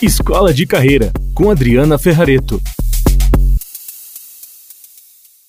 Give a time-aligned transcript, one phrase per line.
[0.00, 2.60] Escola de Carreira, com Adriana Ferrareto.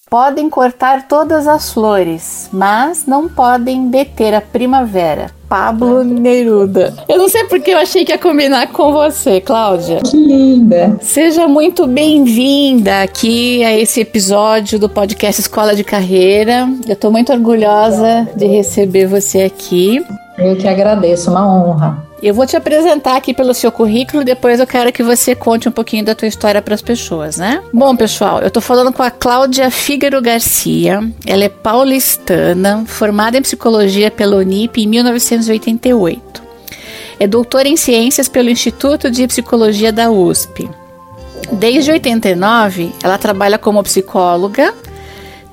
[0.09, 5.29] Podem cortar todas as flores, mas não podem deter a primavera.
[5.47, 6.95] Pablo Neruda.
[7.07, 10.01] Eu não sei porque eu achei que ia combinar com você, Cláudia.
[10.01, 10.97] Que linda!
[10.99, 16.67] Seja muito bem-vinda aqui a esse episódio do podcast Escola de Carreira.
[16.87, 20.03] Eu estou muito orgulhosa de receber você aqui.
[20.39, 22.08] Eu que agradeço, uma honra.
[22.21, 25.71] Eu vou te apresentar aqui pelo seu currículo, depois eu quero que você conte um
[25.71, 27.61] pouquinho da tua história para as pessoas, né?
[27.71, 31.01] Bom, pessoal, eu tô falando com a Cláudia Fígaro Garcia.
[31.25, 36.43] Ela é paulistana, formada em psicologia pela Unip em 1988.
[37.21, 40.69] É doutora em ciências pelo Instituto de Psicologia da USP.
[41.53, 44.73] Desde 89, ela trabalha como psicóloga,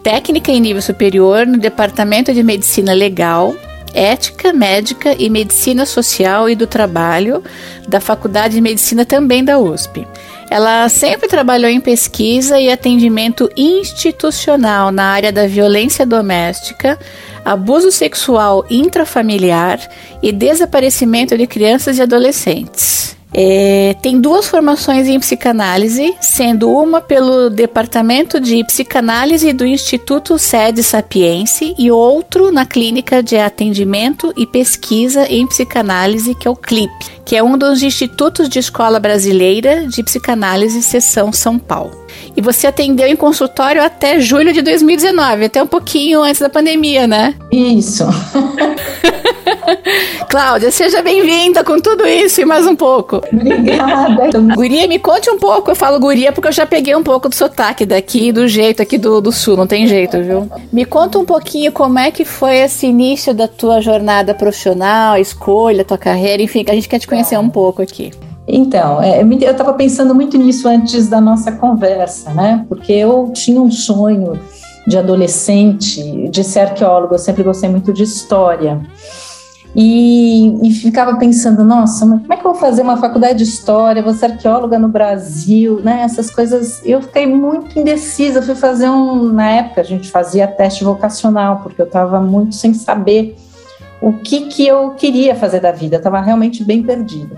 [0.02, 3.55] técnica em nível superior no Departamento de Medicina Legal
[3.95, 7.43] Ética Médica e Medicina Social e do Trabalho
[7.89, 10.07] da Faculdade de Medicina também da USP.
[10.51, 16.99] Ela sempre trabalhou em pesquisa e atendimento institucional na área da violência doméstica,
[17.45, 19.80] abuso sexual intrafamiliar
[20.23, 23.16] e desaparecimento de crianças e adolescentes.
[23.32, 30.82] É, tem duas formações em psicanálise, sendo uma pelo Departamento de Psicanálise do Instituto Sede
[30.82, 36.91] Sapiense e outro na Clínica de Atendimento e Pesquisa em Psicanálise, que é o CLIP,
[37.24, 42.07] que é um dos institutos de escola brasileira de psicanálise, seção São Paulo.
[42.37, 47.07] E você atendeu em consultório até julho de 2019, até um pouquinho antes da pandemia,
[47.07, 47.35] né?
[47.51, 48.04] Isso.
[50.29, 53.23] Cláudia, seja bem-vinda com tudo isso e mais um pouco.
[53.33, 54.41] Obrigada.
[54.55, 55.71] Guria, me conte um pouco.
[55.71, 58.99] Eu falo guria porque eu já peguei um pouco do sotaque daqui, do jeito aqui
[58.99, 60.51] do, do sul, não tem jeito, viu?
[60.73, 65.84] Me conta um pouquinho como é que foi esse início da tua jornada profissional, escolha,
[65.84, 68.10] tua carreira, enfim, a gente quer te conhecer um pouco aqui.
[68.49, 72.65] Então, é, eu estava pensando muito nisso antes da nossa conversa, né?
[72.69, 74.38] Porque eu tinha um sonho
[74.86, 78.80] de adolescente de ser arqueólogo, eu sempre gostei muito de história.
[79.78, 83.44] E, e, ficava pensando, nossa, mas como é que eu vou fazer uma faculdade de
[83.44, 86.00] história, vou ser arqueóloga no Brasil, né?
[86.00, 86.80] Essas coisas.
[86.82, 88.41] Eu fiquei muito indecisa.
[88.41, 89.25] Fui fazer um.
[89.30, 93.36] Na época, a gente fazia teste vocacional, porque eu estava muito sem saber
[94.00, 97.36] o que, que eu queria fazer da vida, estava realmente bem perdida.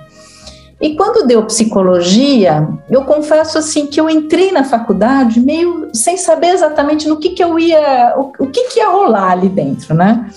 [0.80, 6.48] E quando deu psicologia, eu confesso assim que eu entrei na faculdade meio sem saber
[6.48, 10.30] exatamente no que, que eu ia, o, o que, que ia rolar ali dentro, né?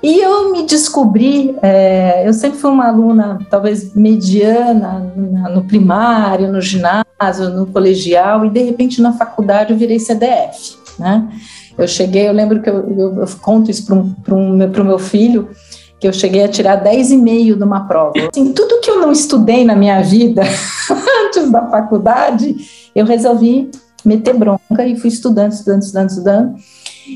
[0.00, 6.60] E eu me descobri, é, eu sempre fui uma aluna talvez mediana no primário, no
[6.60, 11.26] ginásio, no colegial, e de repente na faculdade eu virei CDF, né?
[11.76, 15.48] Eu cheguei, eu lembro que eu, eu, eu conto isso para o meu filho,
[16.04, 18.12] que eu cheguei a tirar 10,5 numa prova.
[18.30, 20.42] Assim, tudo que eu não estudei na minha vida
[21.24, 22.54] antes da faculdade,
[22.94, 23.70] eu resolvi
[24.04, 26.56] meter bronca e fui estudando, estudando, estudando, estudando.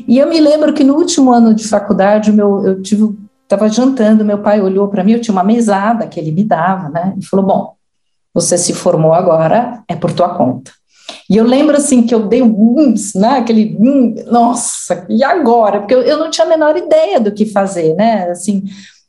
[0.08, 4.24] E eu me lembro que no último ano de faculdade, meu, eu tive estava jantando,
[4.24, 7.14] meu pai olhou para mim, eu tinha uma mesada que ele me dava, né?
[7.18, 7.74] E falou: "Bom,
[8.32, 10.72] você se formou agora, é por tua conta".
[11.28, 13.76] E eu lembro assim que eu dei um, né, aquele,
[14.30, 15.80] nossa, e agora?
[15.80, 18.30] Porque eu, eu, não tinha a menor ideia do que fazer, né?
[18.30, 18.64] Assim,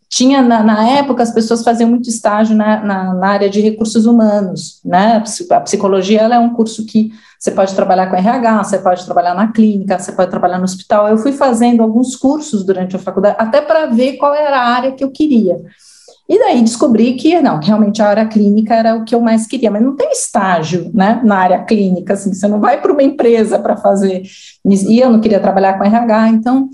[0.09, 4.05] tinha na, na época as pessoas faziam muito estágio na, na, na, área de recursos
[4.05, 5.23] humanos, né?
[5.51, 9.35] A psicologia ela é um curso que você pode trabalhar com RH, você pode trabalhar
[9.35, 11.07] na clínica, você pode trabalhar no hospital.
[11.07, 14.91] Eu fui fazendo alguns cursos durante a faculdade, até para ver qual era a área
[14.91, 15.61] que eu queria.
[16.29, 19.71] E daí descobri que não, realmente a área clínica era o que eu mais queria,
[19.71, 23.57] mas não tem estágio, né, na área clínica, assim, você não vai para uma empresa
[23.57, 24.21] para fazer.
[24.63, 26.69] E eu não queria trabalhar com RH, então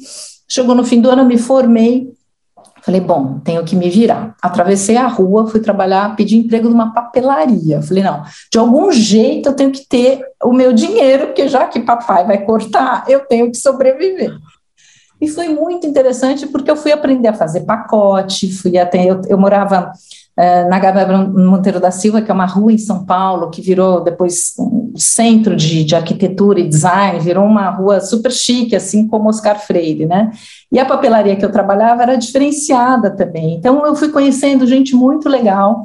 [0.46, 2.14] chegou no fim do ano, eu me formei,
[2.82, 4.36] falei, bom, tenho que me virar.
[4.42, 7.82] Atravessei a rua, fui trabalhar, pedi emprego numa papelaria.
[7.82, 11.80] Falei, não, de algum jeito eu tenho que ter o meu dinheiro, porque já que
[11.80, 14.38] papai vai cortar, eu tenho que sobreviver.
[15.26, 19.40] E foi muito interessante porque eu fui aprender a fazer pacote, fui até eu, eu
[19.40, 23.60] morava uh, na Gabriela Monteiro da Silva, que é uma rua em São Paulo, que
[23.60, 29.08] virou depois um centro de, de arquitetura e design, virou uma rua super chique, assim
[29.08, 30.30] como Oscar Freire, né?
[30.72, 33.56] E a papelaria que eu trabalhava era diferenciada também.
[33.56, 35.82] Então eu fui conhecendo gente muito legal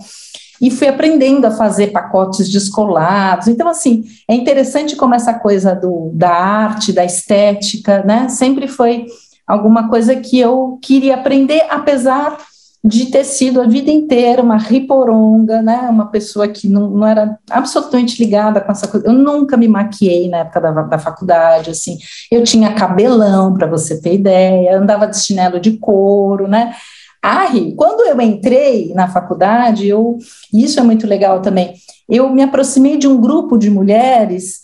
[0.60, 3.48] e fui aprendendo a fazer pacotes descolados.
[3.48, 9.06] Então, assim, é interessante como essa coisa do, da arte, da estética, né, sempre foi
[9.50, 12.38] alguma coisa que eu queria aprender, apesar
[12.82, 17.38] de ter sido a vida inteira uma riporonga, né, uma pessoa que não, não era
[17.50, 19.06] absolutamente ligada com essa coisa.
[19.06, 21.98] Eu nunca me maquiei na época da, da faculdade, assim,
[22.30, 26.74] eu tinha cabelão, para você ter ideia, andava de chinelo de couro, né,
[27.22, 27.74] a Rio.
[27.76, 30.16] Quando eu entrei na faculdade, eu,
[30.54, 31.74] isso é muito legal também,
[32.08, 34.62] eu me aproximei de um grupo de mulheres,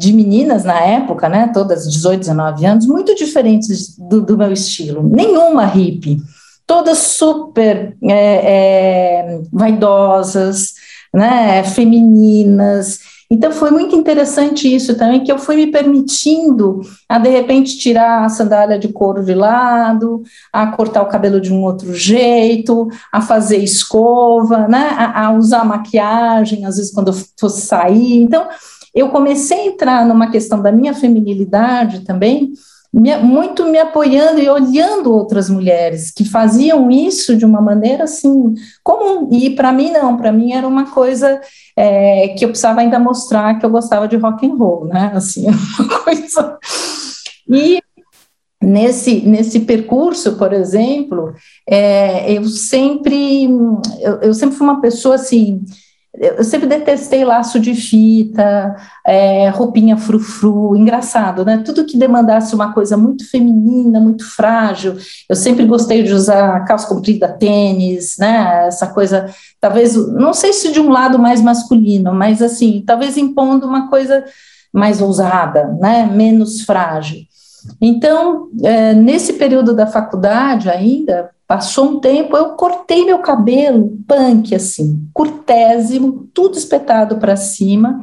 [0.00, 5.02] de meninas na época, né, todas 18, 19 anos, muito diferentes do, do meu estilo,
[5.02, 6.16] nenhuma hippie,
[6.66, 10.72] todas super é, é, vaidosas,
[11.12, 13.00] né, femininas,
[13.30, 18.24] então foi muito interessante isso também, que eu fui me permitindo a de repente tirar
[18.24, 23.20] a sandália de couro de lado, a cortar o cabelo de um outro jeito, a
[23.20, 28.22] fazer escova, né, a, a usar maquiagem, às vezes quando eu fosse sair.
[28.22, 28.48] Então,
[28.94, 32.52] eu comecei a entrar numa questão da minha feminilidade também,
[32.92, 38.54] me, muito me apoiando e olhando outras mulheres que faziam isso de uma maneira assim
[38.82, 39.28] comum.
[39.30, 41.40] E para mim não, para mim era uma coisa
[41.76, 45.12] é, que eu precisava ainda mostrar que eu gostava de rock and roll, né?
[45.14, 45.46] Assim,
[45.78, 46.58] uma coisa.
[47.48, 47.80] E
[48.60, 51.32] nesse nesse percurso, por exemplo,
[51.68, 53.44] é, eu sempre
[54.00, 55.62] eu, eu sempre fui uma pessoa assim
[56.20, 58.76] eu sempre detestei laço de fita,
[59.06, 61.62] é, roupinha frufru, engraçado, né?
[61.64, 64.98] Tudo que demandasse uma coisa muito feminina, muito frágil.
[65.26, 68.66] Eu sempre gostei de usar calça comprida, tênis, né?
[68.66, 73.66] Essa coisa, talvez, não sei se de um lado mais masculino, mas assim, talvez impondo
[73.66, 74.22] uma coisa
[74.70, 76.04] mais ousada, né?
[76.04, 77.20] Menos frágil.
[77.80, 84.54] Então, é, nesse período da faculdade ainda, Passou um tempo, eu cortei meu cabelo punk,
[84.54, 87.98] assim, curtésimo, tudo espetado para cima.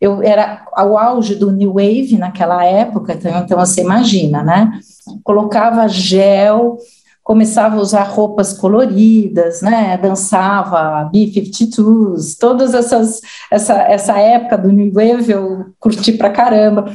[0.00, 4.80] Eu era ao auge do New Wave naquela época, então, então você imagina, né?
[5.22, 6.78] Colocava gel,
[7.22, 9.98] começava a usar roupas coloridas, né?
[9.98, 13.20] Dançava B-52s, todas essas
[13.50, 16.90] essa essa época do New Wave eu curti pra caramba.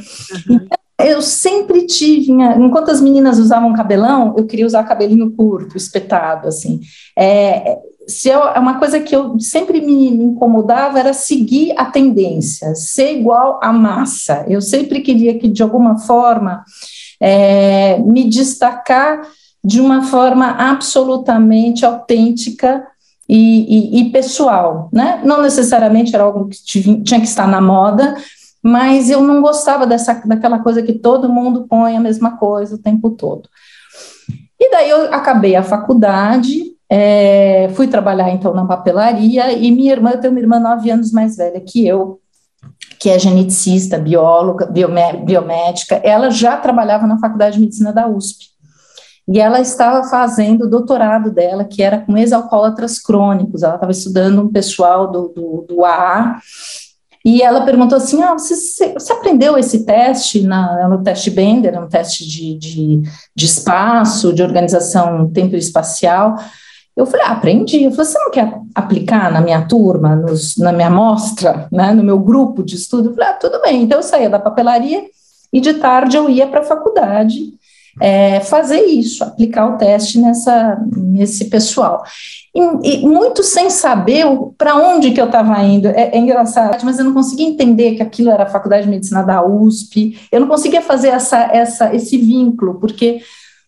[0.50, 6.48] Então, eu sempre tive, enquanto as meninas usavam cabelão, eu queria usar cabelinho curto, espetado,
[6.48, 6.80] assim.
[7.16, 12.74] É, se eu, é uma coisa que eu sempre me, incomodava era seguir a tendência,
[12.74, 14.44] ser igual à massa.
[14.48, 16.64] Eu sempre queria que, de alguma forma,
[17.20, 19.22] é, me destacar
[19.64, 22.84] de uma forma absolutamente autêntica
[23.28, 25.20] e, e, e, pessoal, né?
[25.24, 28.16] Não necessariamente era algo que tinha que estar na moda,
[28.62, 32.78] mas eu não gostava dessa, daquela coisa que todo mundo põe a mesma coisa o
[32.78, 33.48] tempo todo.
[34.60, 40.10] E daí eu acabei a faculdade, é, fui trabalhar então na papelaria, e minha irmã,
[40.10, 42.20] eu tenho uma irmã nove anos mais velha que eu,
[43.00, 48.52] que é geneticista, bióloga, biomé biomédica, ela já trabalhava na Faculdade de Medicina da USP.
[49.26, 53.62] E ela estava fazendo o doutorado dela, que era com ex-alcoólatras crônicos.
[53.62, 56.38] Ela estava estudando um pessoal do, do, do AA,
[57.24, 61.88] e ela perguntou assim: ah, você, você aprendeu esse teste na, no teste Bender, um
[61.88, 63.02] teste de, de,
[63.34, 66.36] de espaço, de organização tempo espacial?
[66.94, 67.84] Eu falei, ah, aprendi.
[67.84, 72.02] Eu falei, você não quer aplicar na minha turma, nos, na minha mostra, né, no
[72.02, 73.10] meu grupo de estudo?
[73.10, 73.82] Eu falei, ah, tudo bem.
[73.82, 75.02] Então eu saía da papelaria
[75.52, 77.54] e de tarde eu ia para a faculdade
[78.00, 82.02] é, fazer isso, aplicar o teste nessa, nesse pessoal.
[82.54, 82.60] E,
[83.02, 84.24] e muito sem saber
[84.56, 85.88] para onde que eu estava indo.
[85.88, 89.22] É, é, engraçado, mas eu não conseguia entender que aquilo era a Faculdade de Medicina
[89.22, 90.18] da USP.
[90.30, 93.20] Eu não conseguia fazer essa, essa, esse vínculo, porque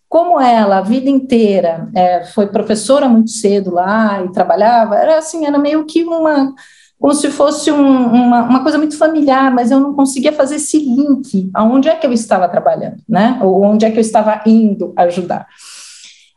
[0.09, 5.45] como ela a vida inteira é, foi professora muito cedo lá e trabalhava, era assim,
[5.45, 6.54] era meio que uma
[6.98, 10.78] como se fosse um, uma, uma coisa muito familiar, mas eu não conseguia fazer esse
[10.78, 13.38] link aonde é que eu estava trabalhando, né?
[13.42, 15.46] Ou onde é que eu estava indo ajudar.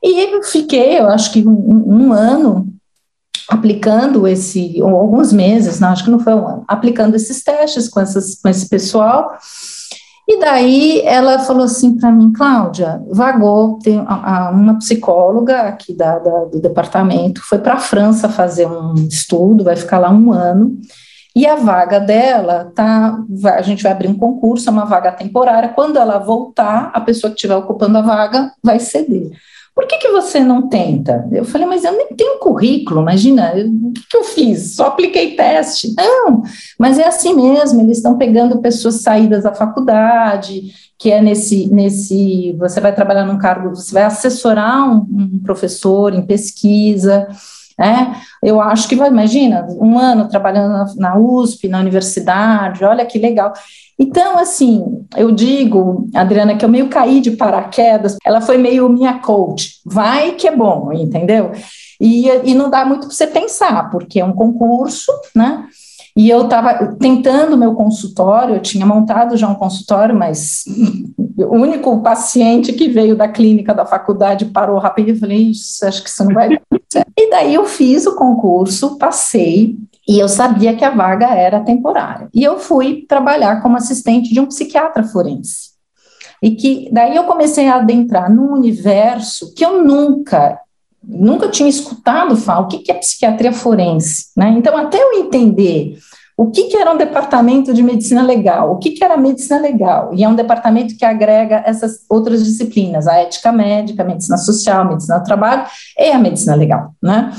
[0.03, 2.67] E fiquei, eu acho que um, um ano
[3.47, 7.87] aplicando esse, ou alguns meses, não, acho que não foi um ano, aplicando esses testes
[7.87, 9.37] com, essas, com esse pessoal.
[10.27, 16.45] E daí ela falou assim para mim, Cláudia, vagou, tem uma psicóloga aqui da, da
[16.45, 20.77] do departamento, foi para a França fazer um estudo, vai ficar lá um ano,
[21.33, 23.17] e a vaga dela tá,
[23.55, 27.31] a gente vai abrir um concurso, é uma vaga temporária, quando ela voltar, a pessoa
[27.31, 29.31] que estiver ocupando a vaga vai ceder
[29.77, 31.29] por que, que você não tenta?
[31.31, 34.75] Eu falei, mas eu nem tenho currículo, imagina, o que, eu fiz?
[34.75, 35.93] Só apliquei teste.
[35.95, 36.41] Não,
[36.79, 42.55] mas é assim mesmo, eles estão pegando pessoas saídas da faculdade, que é nesse, nesse,
[42.57, 47.27] você vai trabalhar num cargo, você vai assessorar um, um professor em pesquisa,
[47.77, 48.15] né?
[48.41, 53.19] Eu acho que vai, imagina, um ano trabalhando na, na USP, na universidade, olha que
[53.19, 53.53] legal.
[53.99, 59.19] Então, assim, eu digo, Adriana, que eu meio caí de paraquedas, ela foi meio minha
[59.19, 59.79] coach.
[59.85, 61.51] Vai que é bom, entendeu?
[61.99, 65.65] E, e não dá muito para você pensar, porque é um concurso, né?
[66.17, 70.63] E eu estava tentando meu consultório, eu tinha montado já um consultório, mas
[71.37, 75.51] o único paciente que veio da clínica da faculdade parou rapidinho e falei,
[75.83, 76.61] acho que isso não vai dar.
[77.15, 79.75] E daí eu fiz o concurso, passei,
[80.07, 82.29] e eu sabia que a vaga era temporária.
[82.33, 85.71] E eu fui trabalhar como assistente de um psiquiatra forense.
[86.41, 90.59] E que daí eu comecei a adentrar num universo que eu nunca
[91.07, 94.53] nunca tinha escutado falar o que, que é psiquiatria forense, né?
[94.57, 95.97] Então, até eu entender
[96.35, 100.13] o que, que era um departamento de medicina legal, o que, que era medicina legal,
[100.13, 104.81] e é um departamento que agrega essas outras disciplinas, a ética médica, a medicina social,
[104.81, 105.65] a medicina do trabalho
[105.97, 107.31] e a medicina legal, né?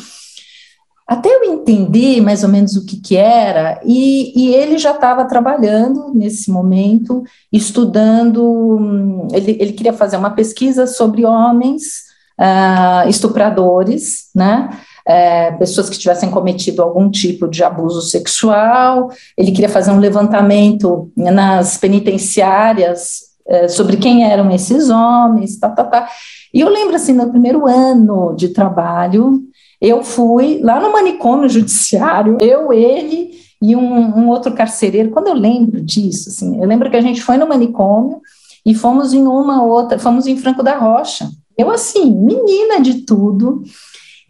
[1.07, 5.25] Até eu entender mais ou menos o que, que era, e, e ele já estava
[5.25, 7.23] trabalhando nesse momento,
[7.53, 12.08] estudando, hum, ele, ele queria fazer uma pesquisa sobre homens
[12.39, 14.71] uh, estupradores, né?
[15.07, 19.11] É, pessoas que tivessem cometido algum tipo de abuso sexual.
[19.39, 25.83] Ele queria fazer um levantamento nas penitenciárias é, sobre quem eram esses homens, tá, tá,
[25.83, 26.09] tá.
[26.53, 29.41] E eu lembro assim, no primeiro ano de trabalho,
[29.81, 33.31] eu fui lá no manicômio judiciário, eu, ele
[33.63, 35.11] e um, um outro carcereiro.
[35.11, 38.21] Quando eu lembro disso, assim, eu lembro que a gente foi no manicômio
[38.65, 41.29] e fomos em uma outra, fomos em Franco da Rocha.
[41.59, 43.63] Eu, assim, menina de tudo.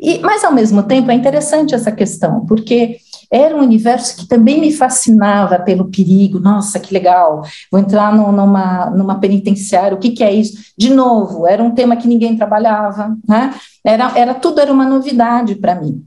[0.00, 2.96] E, mas, ao mesmo tempo, é interessante essa questão, porque
[3.30, 6.40] era um universo que também me fascinava pelo perigo.
[6.40, 7.42] Nossa, que legal!
[7.70, 10.72] Vou entrar no, numa, numa penitenciária, o que, que é isso?
[10.78, 13.54] De novo, era um tema que ninguém trabalhava, né?
[13.84, 16.02] Era, era tudo era uma novidade para mim.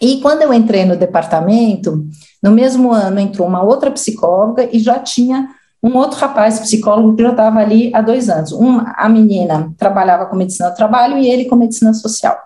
[0.00, 2.04] E quando eu entrei no departamento,
[2.42, 5.48] no mesmo ano entrou uma outra psicóloga e já tinha
[5.82, 8.54] um outro rapaz, psicólogo, que já estava ali há dois anos.
[8.94, 12.38] A menina trabalhava com medicina do trabalho e ele com medicina social.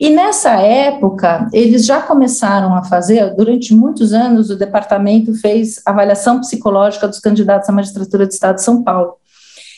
[0.00, 6.40] E nessa época, eles já começaram a fazer, durante muitos anos, o departamento fez avaliação
[6.40, 9.14] psicológica dos candidatos à magistratura do Estado de São Paulo.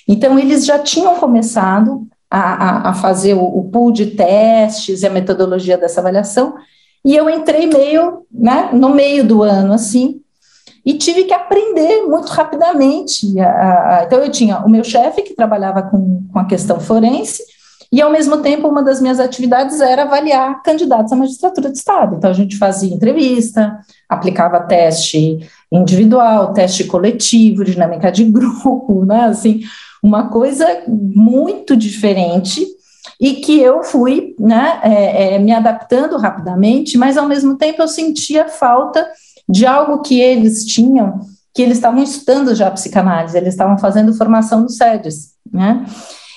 [0.09, 5.07] Então, eles já tinham começado a, a, a fazer o, o pool de testes e
[5.07, 6.55] a metodologia dessa avaliação,
[7.05, 10.21] e eu entrei meio, né, no meio do ano, assim,
[10.87, 13.27] e tive que aprender muito rapidamente.
[14.07, 17.43] Então, eu tinha o meu chefe, que trabalhava com, com a questão forense,
[17.93, 22.17] e, ao mesmo tempo, uma das minhas atividades era avaliar candidatos à magistratura de Estado.
[22.17, 23.79] Então, a gente fazia entrevista,
[24.09, 25.39] aplicava teste
[25.73, 29.25] individual, teste coletivo, dinâmica de grupo, né?
[29.25, 29.61] Assim,
[30.03, 32.65] uma coisa muito diferente
[33.21, 37.89] e que eu fui né, é, é, me adaptando rapidamente, mas, ao mesmo tempo, eu
[37.89, 39.09] sentia falta
[39.49, 41.21] de algo que eles tinham,
[41.55, 45.85] que eles estavam estudando já a psicanálise, eles estavam fazendo formação no SEDES, né?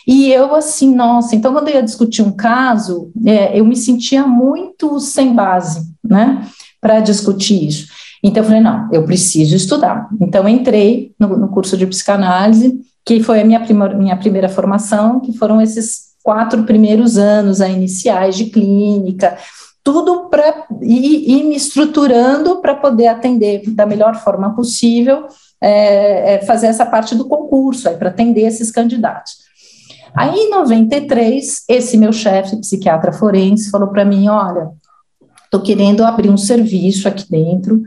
[0.08, 4.25] E eu, assim, nossa, então quando eu ia discutir um caso, é, eu me sentia
[4.25, 6.48] muito sem base, né,
[6.82, 7.88] para discutir isso.
[8.24, 10.10] Então eu falei, não, eu preciso estudar.
[10.20, 15.20] Então entrei no, no curso de psicanálise, que foi a minha, prima, minha primeira formação,
[15.20, 19.38] que foram esses quatro primeiros anos iniciais de clínica,
[19.91, 25.25] tudo para ir, ir, me estruturando para poder atender da melhor forma possível,
[25.60, 29.34] é, é, fazer essa parte do concurso, para atender esses candidatos.
[30.13, 34.69] Aí, em 93, esse meu chefe, psiquiatra forense, falou para mim: olha,
[35.46, 37.81] estou querendo abrir um serviço aqui dentro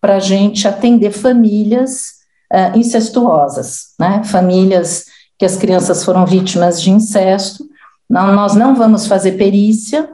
[0.00, 2.12] para a gente atender famílias
[2.50, 4.24] uh, incestuosas, né?
[4.24, 5.04] Famílias
[5.38, 7.62] que as crianças foram vítimas de incesto.
[8.08, 10.08] Não, nós não vamos fazer perícia,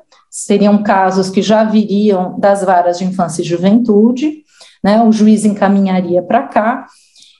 [0.45, 4.45] seriam casos que já viriam das varas de infância e juventude,
[4.83, 6.87] né, o juiz encaminharia para cá,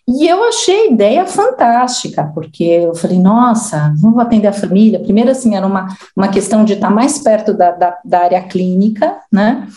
[0.07, 4.99] e eu achei a ideia fantástica, porque eu falei, nossa, vamos atender a família.
[4.99, 5.87] Primeiro, assim, era uma,
[6.17, 9.69] uma questão de estar mais perto da, da, da área clínica, né?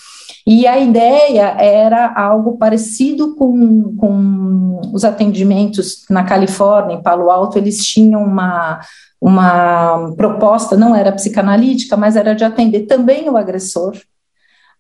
[0.48, 7.58] E a ideia era algo parecido com, com os atendimentos na Califórnia, em Palo Alto,
[7.58, 8.80] eles tinham uma,
[9.22, 13.96] uma proposta, não era psicanalítica, mas era de atender também o agressor,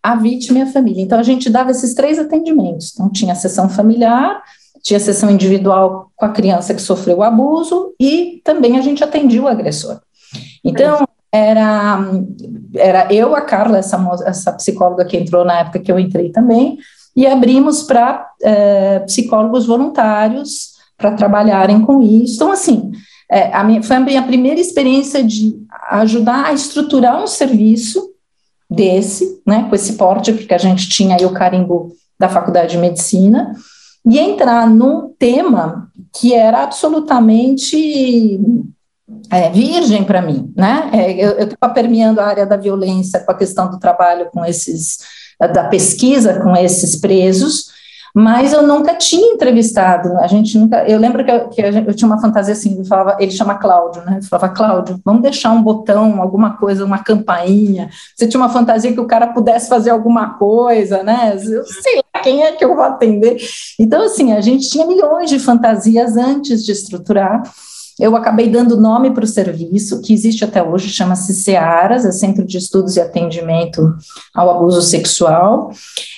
[0.01, 1.03] a vítima e a família.
[1.03, 2.91] Então, a gente dava esses três atendimentos.
[2.93, 4.41] Então, tinha a sessão familiar,
[4.81, 9.03] tinha a sessão individual com a criança que sofreu o abuso e também a gente
[9.03, 10.01] atendia o agressor.
[10.63, 11.99] Então, era,
[12.75, 16.79] era eu, a Carla, essa, essa psicóloga que entrou na época que eu entrei também,
[17.15, 22.35] e abrimos para é, psicólogos voluntários para trabalharem com isso.
[22.35, 22.91] Então, assim,
[23.31, 25.57] é, a minha, foi a minha primeira experiência de
[25.89, 28.11] ajudar a estruturar um serviço
[28.69, 32.77] desse, né, com esse porte, porque a gente tinha aí o carimbo da Faculdade de
[32.77, 33.55] Medicina,
[34.05, 38.39] e entrar num tema que era absolutamente
[39.29, 40.89] é, virgem para mim, né?
[40.93, 44.97] É, eu estava permeando a área da violência com a questão do trabalho com esses
[45.39, 47.67] da pesquisa com esses presos,
[48.13, 52.07] mas eu nunca tinha entrevistado, a gente nunca, eu lembro que, eu, que eu tinha
[52.07, 55.61] uma fantasia assim, ele falava, ele chama Cláudio, né, ele falava, Cláudio, vamos deixar um
[55.61, 60.33] botão, alguma coisa, uma campainha, você tinha uma fantasia que o cara pudesse fazer alguma
[60.35, 63.37] coisa, né, eu sei lá, quem é que eu vou atender,
[63.79, 67.43] então assim, a gente tinha milhões de fantasias antes de estruturar,
[68.01, 72.43] eu acabei dando nome para o serviço, que existe até hoje, chama-se CEARAS, é Centro
[72.43, 73.95] de Estudos e Atendimento
[74.33, 75.71] ao Abuso Sexual.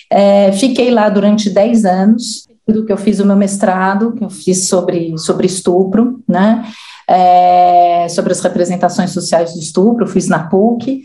[0.09, 4.29] É, fiquei lá durante 10 anos, do que eu fiz o meu mestrado, que eu
[4.29, 6.65] fiz sobre, sobre estupro, né?
[7.05, 11.03] É, sobre as representações sociais do estupro, fiz na PUC.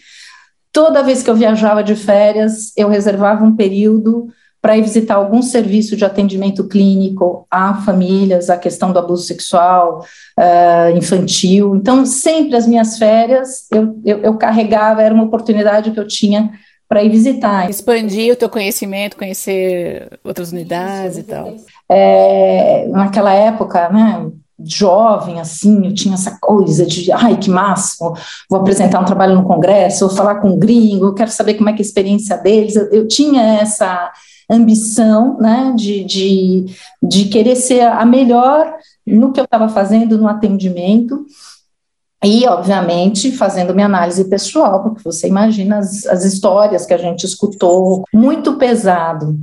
[0.73, 4.29] Toda vez que eu viajava de férias, eu reservava um período
[4.61, 10.05] para ir visitar algum serviço de atendimento clínico a famílias, a questão do abuso sexual
[10.39, 11.77] uh, infantil.
[11.77, 16.51] Então, sempre as minhas férias eu, eu, eu carregava, era uma oportunidade que eu tinha
[16.89, 17.69] para ir visitar.
[17.69, 21.55] Expandir o teu conhecimento, conhecer outras unidades Isso, e tal.
[21.89, 24.31] É, naquela época, né,
[24.65, 28.15] jovem, assim, eu tinha essa coisa de, ai, que máximo,
[28.51, 31.69] vou apresentar um trabalho no congresso, vou falar com um gringo, eu quero saber como
[31.69, 34.11] é que é a experiência deles, eu, eu tinha essa
[34.49, 36.65] ambição, né, de, de,
[37.03, 38.75] de querer ser a melhor
[39.07, 41.27] no que eu estava fazendo no atendimento,
[42.25, 47.25] e, obviamente, fazendo minha análise pessoal, porque você imagina as, as histórias que a gente
[47.25, 49.39] escutou, muito pesado.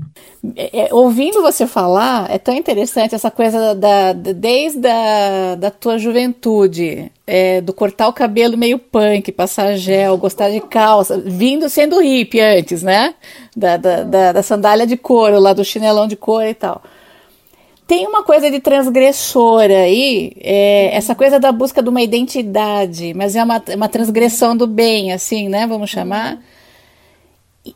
[0.58, 5.72] É, é ouvindo você falar, é tão interessante essa coisa da, da desde a da
[5.72, 11.70] tua juventude, é, do cortar o cabelo meio punk, passar gel, gostar de calça, vindo
[11.70, 13.16] sendo hippie antes, né?
[13.56, 16.82] Da, da, da, da sandália de couro, lá do chinelão de couro e tal.
[17.88, 23.36] Tem uma coisa de transgressora aí, é, essa coisa da busca de uma identidade, mas
[23.36, 25.68] é uma, uma transgressão do bem, assim, né?
[25.68, 26.40] Vamos chamar.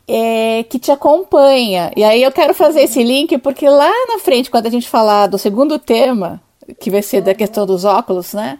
[0.08, 1.92] É, que te acompanha.
[1.96, 5.26] E aí eu quero fazer esse link porque lá na frente, quando a gente falar
[5.28, 6.40] do segundo tema,
[6.80, 8.58] que vai ser da questão dos óculos, né?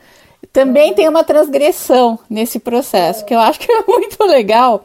[0.53, 4.85] Também tem uma transgressão nesse processo, que eu acho que é muito legal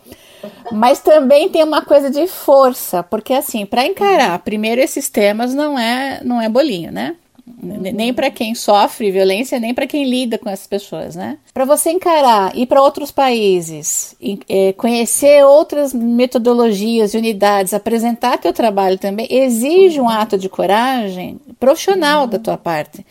[0.71, 5.77] mas também tem uma coisa de força, porque assim, para encarar primeiro esses temas não
[5.77, 7.15] é não é bolinho, né?
[7.61, 11.37] Nem para quem sofre violência, nem para quem lida com essas pessoas, né?
[11.53, 14.15] Para você encarar, ir para outros países,
[14.49, 21.39] é, conhecer outras metodologias e unidades, apresentar teu trabalho também, exige um ato de coragem
[21.59, 23.05] profissional da tua parte.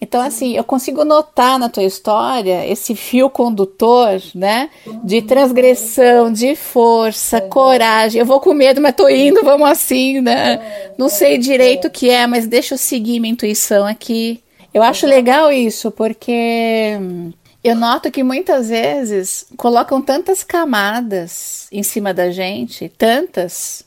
[0.00, 4.70] Então, assim, eu consigo notar na tua história esse fio condutor, né?
[5.02, 8.20] De transgressão, de força, coragem.
[8.20, 10.92] Eu vou com medo, mas tô indo, vamos assim, né?
[10.96, 14.40] Não sei direito o que é, mas deixa eu seguir minha intuição aqui.
[14.72, 16.96] Eu acho legal isso, porque
[17.64, 23.84] eu noto que muitas vezes colocam tantas camadas em cima da gente, tantas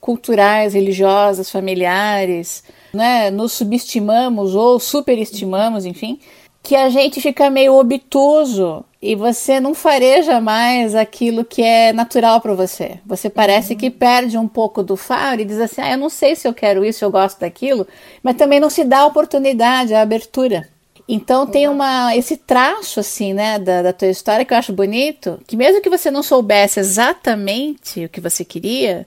[0.00, 6.20] culturais, religiosas, familiares né, nos subestimamos ou superestimamos, enfim,
[6.62, 12.40] que a gente fica meio obtuso e você não fareja mais aquilo que é natural
[12.40, 13.00] para você.
[13.04, 16.36] Você parece que perde um pouco do faro e diz assim: ah, eu não sei
[16.36, 17.86] se eu quero isso, eu gosto daquilo,
[18.22, 20.68] mas também não se dá a oportunidade, a abertura.
[21.08, 25.40] Então tem uma esse traço assim, né, da, da tua história que eu acho bonito,
[25.48, 29.04] que mesmo que você não soubesse exatamente o que você queria,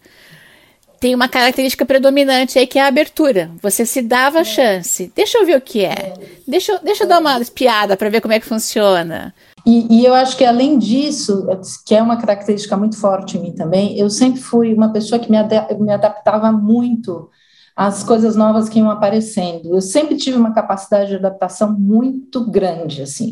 [1.06, 3.52] tem uma característica predominante aí que é a abertura.
[3.62, 5.12] Você se dava a chance.
[5.15, 6.15] Deixa eu ver o que é.
[6.48, 9.32] Deixa, deixa eu dar uma espiada para ver como é que funciona.
[9.63, 11.48] E, e, eu acho que além disso,
[11.86, 15.30] que é uma característica muito forte em mim também, eu sempre fui uma pessoa que
[15.30, 17.30] me, ad me adaptava muito
[17.76, 19.76] às coisas novas que iam aparecendo.
[19.76, 23.32] Eu sempre tive uma capacidade de adaptação muito grande, assim.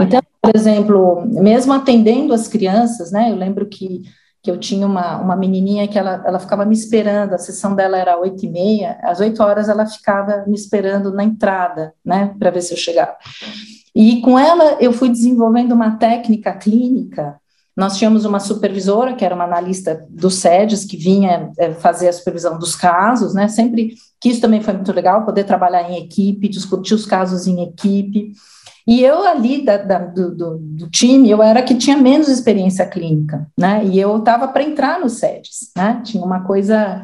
[0.00, 3.30] Então, por exemplo, mesmo atendendo as crianças, né?
[3.30, 4.02] Eu lembro que
[4.44, 7.96] que eu tinha uma, uma menininha que ela, ela ficava me esperando, a sessão dela
[7.96, 12.50] era oito e meia, às oito horas ela ficava me esperando na entrada, né, para
[12.50, 13.16] ver se eu chegava.
[13.94, 17.40] E com ela eu fui desenvolvendo uma técnica clínica,
[17.74, 22.12] nós tínhamos uma supervisora, que era uma analista do SEDES, que vinha é, fazer a
[22.12, 26.50] supervisão dos casos, né, sempre, que isso também foi muito legal, poder trabalhar em equipe,
[26.50, 28.32] discutir os casos em equipe,
[28.86, 32.86] e eu ali da, da, do, do, do, time, eu era que tinha menos experiência
[32.86, 33.82] clínica, né?
[33.84, 36.02] E eu estava para entrar no SEDES, né?
[36.04, 37.00] Tinha uma coisa.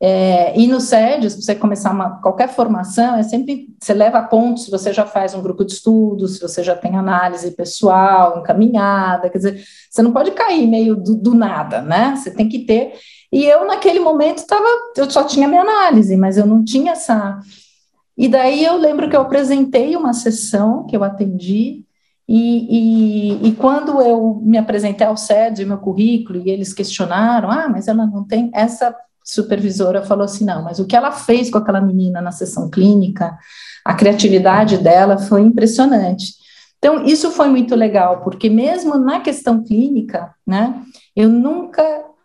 [0.00, 3.68] É, e no SEDES, você começar uma, qualquer formação, é sempre.
[3.78, 6.74] Você leva a ponto se você já faz um grupo de estudos, se você já
[6.74, 12.16] tem análise pessoal, encaminhada, quer dizer, você não pode cair meio do, do nada, né?
[12.16, 12.94] Você tem que ter.
[13.30, 14.64] E eu, naquele momento, estava.
[14.96, 17.40] Eu só tinha minha análise, mas eu não tinha essa
[18.16, 21.84] e daí eu lembro que eu apresentei uma sessão que eu atendi,
[22.26, 27.68] E, e, e, quando eu me apresentei ao SED, meu currículo, e eles questionaram, ah,
[27.68, 31.58] mas ela não tem, essa supervisora falou assim, não, mas o que ela fez com
[31.58, 33.36] aquela menina na sessão clínica,
[33.84, 36.32] a criatividade dela foi impressionante.
[36.78, 40.80] Então, isso foi muito legal, porque mesmo na questão clínica, né,
[41.14, 41.82] eu nunca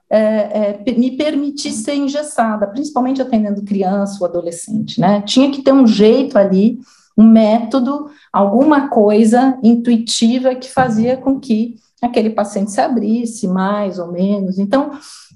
[0.09, 5.71] é, é, me permiti ser engessada, principalmente atendendo criança ou adolescente, né, tinha que ter
[5.73, 6.79] um jeito ali
[7.19, 14.09] um método, alguma coisa intuitiva que fazia com que aquele paciente se abrisse mais ou
[14.09, 14.57] menos.
[14.57, 14.91] Então,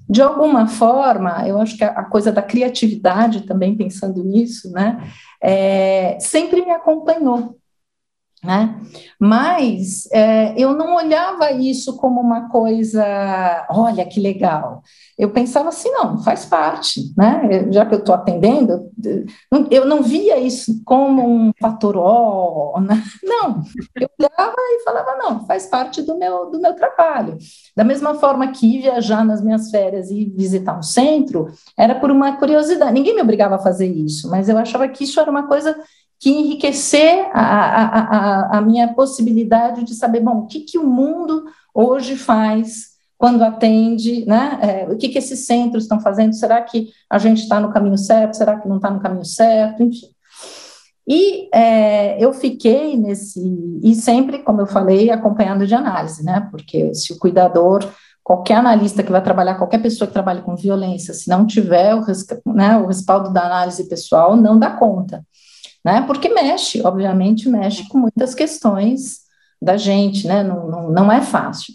[0.08, 4.98] de alguma forma, eu acho que a, coisa da criatividade também pensando nisso, né,
[5.42, 7.58] é, sempre me acompanhou.
[8.44, 8.78] Né?
[9.18, 14.82] Mas é, eu não olhava isso como uma coisa, olha que legal.
[15.18, 17.66] Eu pensava assim, não, faz parte, né?
[17.72, 18.90] Já que eu estou atendendo,
[19.70, 23.02] eu não via isso como um fator ó, né?
[23.22, 23.62] não.
[23.98, 27.38] Eu olhava e falava, não, faz parte do meu do meu trabalho.
[27.74, 31.46] Da mesma forma que viajar nas minhas férias e visitar um centro
[31.78, 32.92] era por uma curiosidade.
[32.92, 35.74] Ninguém me obrigava a fazer isso, mas eu achava que isso era uma coisa
[36.24, 41.44] que enriquecer a, a, a, minha possibilidade de saber, bom, o que, que o mundo
[41.74, 44.58] hoje faz quando atende, né?
[44.62, 46.34] É, o que, que esses centros estão fazendo?
[46.34, 48.38] Será que a gente está no caminho certo?
[48.38, 49.82] Será que não está no caminho certo?
[49.82, 50.06] Enfim.
[51.06, 53.38] E é, eu fiquei nesse,
[53.82, 56.48] e sempre, como eu falei, acompanhando de análise, né?
[56.50, 57.86] Porque se o cuidador,
[58.22, 62.02] qualquer analista que vai trabalhar, qualquer pessoa que trabalha com violência, se não tiver o,
[62.54, 65.22] né, o respaldo da análise pessoal, não dá conta
[65.84, 66.02] né?
[66.06, 69.20] Porque mexe, obviamente, mexe com muitas questões
[69.60, 70.42] da gente, né?
[70.42, 71.74] Não, não, não é fácil.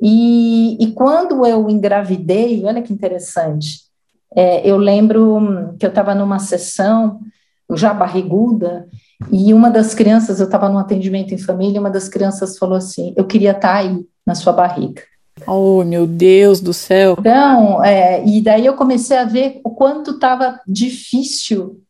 [0.00, 3.82] E, e, quando eu engravidei, olha que interessante,
[4.34, 7.20] é, eu lembro que eu estava numa sessão,
[7.74, 8.88] já barriguda,
[9.30, 13.12] e uma das crianças, eu estava num atendimento em família, uma das crianças falou assim:
[13.16, 15.02] Eu queria estar tá aí, na sua barriga.
[15.46, 17.16] Oh, meu Deus do céu!
[17.18, 21.80] Então, é, e daí eu comecei a ver o quanto estava difícil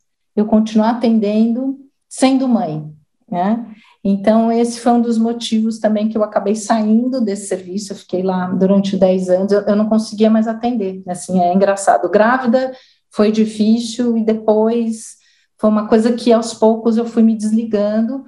[0.41, 2.93] eu continuar atendendo sendo mãe,
[3.31, 3.67] né?
[4.03, 7.93] Então, esse foi um dos motivos também que eu acabei saindo desse serviço.
[7.93, 11.03] Eu fiquei lá durante 10 anos, eu, eu não conseguia mais atender.
[11.07, 12.09] Assim, é engraçado.
[12.09, 12.73] Grávida
[13.11, 15.17] foi difícil e depois
[15.59, 18.25] foi uma coisa que aos poucos eu fui me desligando.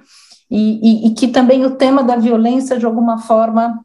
[0.49, 3.83] E, e, e que também o tema da violência, de alguma forma,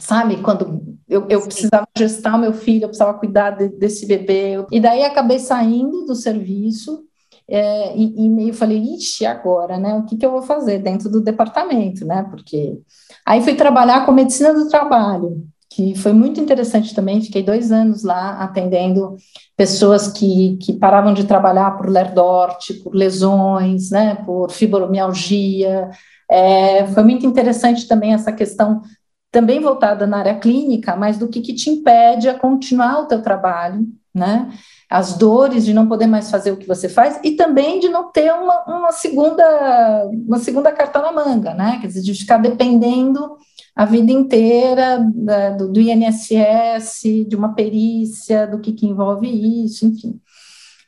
[0.00, 4.66] sabe, quando eu, eu precisava gestar o meu filho, eu precisava cuidar de, desse bebê.
[4.72, 7.05] E daí acabei saindo do serviço
[7.48, 9.94] é, e, e, meio falei, ixi, agora, né?
[9.94, 12.26] O que, que eu vou fazer dentro do departamento, né?
[12.28, 12.78] Porque
[13.24, 17.22] aí fui trabalhar com medicina do trabalho, que foi muito interessante também.
[17.22, 19.16] Fiquei dois anos lá atendendo
[19.56, 24.16] pessoas que, que paravam de trabalhar por lerdorte, por lesões, né?
[24.26, 25.88] Por fibromialgia.
[26.28, 28.82] É, foi muito interessante também essa questão
[29.30, 33.22] também voltada na área clínica, mas do que, que te impede a continuar o teu
[33.22, 34.50] trabalho, né?
[34.88, 38.10] As dores de não poder mais fazer o que você faz e também de não
[38.12, 41.78] ter uma, uma segunda uma segunda carta na manga, né?
[41.80, 43.36] Quer dizer, de ficar dependendo
[43.74, 49.28] a vida inteira da, do, do, INSS, de uma perícia, do que, que envolve
[49.64, 50.18] isso, enfim.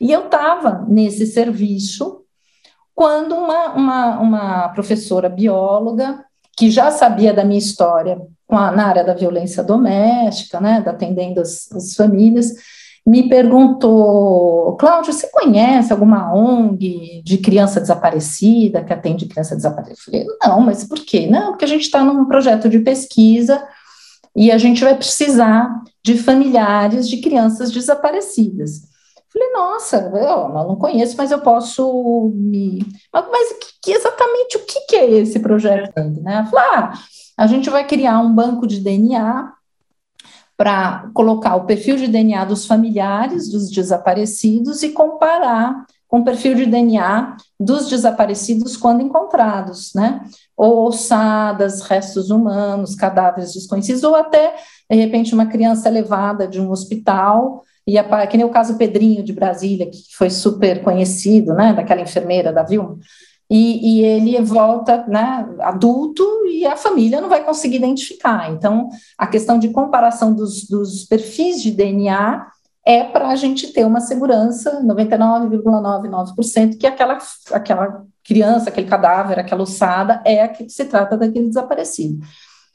[0.01, 2.23] E eu estava nesse serviço
[2.95, 6.25] quando uma, uma, uma, professora bióloga,
[6.57, 11.71] que já sabia da minha história a, na área da violência doméstica, né, atendendo as,
[11.73, 12.55] as famílias,
[13.07, 20.05] me perguntou, Cláudio, você conhece alguma ONG de criança desaparecida, que atende criança desaparecida?
[20.05, 21.27] Falei, não, mas por quê?
[21.27, 23.67] Não, porque a gente está num projeto de pesquisa
[24.37, 28.83] e a gente vai precisar de familiares de crianças desaparecidas.
[29.33, 32.85] Falei, nossa, eu não conheço, mas eu posso me.
[33.13, 35.93] Mas que, exatamente o que, que é esse projeto?
[36.23, 36.47] Né?
[36.51, 36.93] Falei, ah,
[37.37, 39.53] a gente vai criar um banco de DNA
[40.59, 46.57] para colocar o perfil de DNA dos familiares dos desaparecidos e comparar com o perfil
[46.57, 50.21] de DNA dos desaparecidos quando encontrados, né?
[50.57, 54.57] Ou ossadas, restos humanos, cadáveres desconhecidos, ou até,
[54.91, 59.23] de repente, uma criança levada de um hospital, e a, que nem o caso Pedrinho
[59.23, 61.73] de Brasília, que foi super conhecido, né?
[61.73, 62.99] Daquela enfermeira da Vilma
[63.51, 68.51] e, e, ele volta né, adulto e a família não vai conseguir identificar.
[68.53, 72.47] Então, a questão de comparação dos, dos perfis de DNA
[72.85, 77.19] é para a gente ter uma segurança 99,99% que aquela,
[77.53, 82.19] aquela criança, aquele cadáver, aquela ossada é a que se trata daquele desaparecido.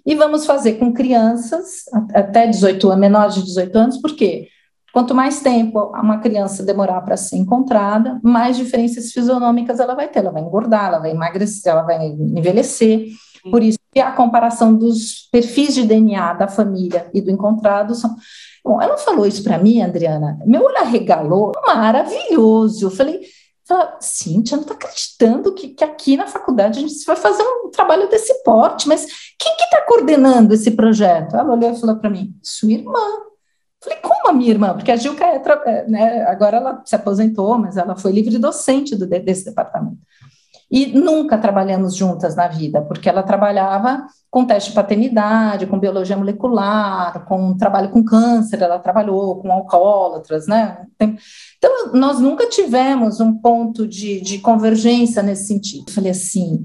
[0.05, 4.49] E vamos fazer com crianças até 18 anos, menores de 18 anos, por quê?
[4.93, 10.19] Quanto mais tempo uma criança demorar para ser encontrada, mais diferenças fisionômicas ela vai ter.
[10.19, 13.07] Ela vai engordar, ela vai emagrecer, ela vai envelhecer.
[13.49, 18.15] Por isso que a comparação dos perfis de DNA da família e do encontrado são.
[18.63, 20.37] Bom, ela falou isso para mim, Adriana.
[20.45, 22.85] Meu olho arregalou, maravilhoso.
[22.85, 23.21] Eu falei,
[23.65, 27.71] Fala, Cíntia, não está acreditando que, que aqui na faculdade a gente vai fazer um
[27.71, 29.05] trabalho desse porte, mas
[29.39, 31.35] quem que está coordenando esse projeto?
[31.35, 32.99] Ela olhou e falou para mim, sua irmã.
[33.83, 34.73] Falei, como a minha irmã?
[34.73, 38.95] Porque a Gilca é, é, né, agora ela se aposentou, mas ela foi livre docente
[38.95, 39.97] do, desse departamento.
[40.71, 46.17] E nunca trabalhamos juntas na vida, porque ela trabalhava com teste de paternidade, com biologia
[46.17, 50.87] molecular, com trabalho com câncer, ela trabalhou com alcoólatras, né?
[50.95, 55.91] Então, nós nunca tivemos um ponto de, de convergência nesse sentido.
[55.91, 56.63] Falei assim,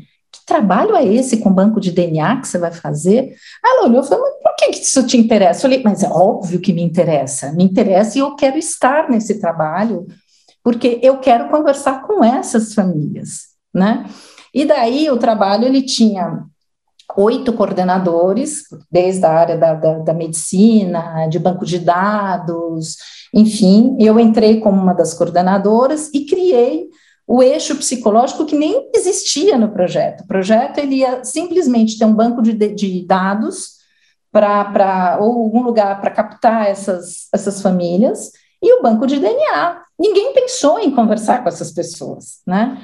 [0.49, 3.37] trabalho é esse com banco de DNA que você vai fazer?
[3.65, 5.59] Ela olhou e falou, mas por que isso te interessa?
[5.59, 9.39] Eu falei, mas é óbvio que me interessa, me interessa e eu quero estar nesse
[9.39, 10.07] trabalho,
[10.65, 14.07] porque eu quero conversar com essas famílias, né?
[14.53, 16.45] E daí o trabalho, ele tinha
[17.17, 22.97] oito coordenadores, desde a área da, da, da, medicina, de banco de dados,
[23.33, 26.88] enfim, eu entrei como uma das coordenadoras e criei
[27.29, 30.23] o eixo psicológico que nem existia no projeto.
[30.23, 33.77] O projeto ele ia simplesmente ter um banco de, de dados
[34.33, 39.83] para ou algum lugar para captar essas, essas famílias e o banco de DNA.
[39.99, 42.81] Ninguém pensou em conversar com essas pessoas, né?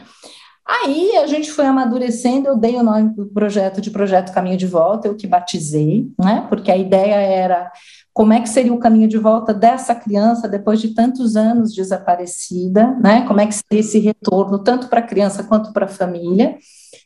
[0.67, 4.67] Aí a gente foi amadurecendo, eu dei o nome do projeto de Projeto Caminho de
[4.67, 6.47] Volta, eu que batizei, né?
[6.51, 7.71] Porque a ideia era
[8.15, 12.97] como é que seria o caminho de volta dessa criança depois de tantos anos desaparecida,
[13.03, 13.27] né?
[13.27, 16.57] Como é que seria esse retorno, tanto para a criança quanto para a família.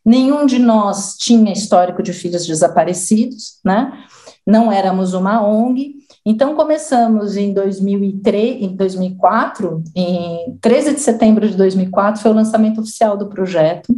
[0.04, 3.90] Nenhum de nós tinha histórico de filhos desaparecidos, né?
[4.46, 5.96] Não éramos uma ONG,
[6.30, 12.82] então, começamos em 2003, em 2004, em 13 de setembro de 2004, foi o lançamento
[12.82, 13.94] oficial do projeto,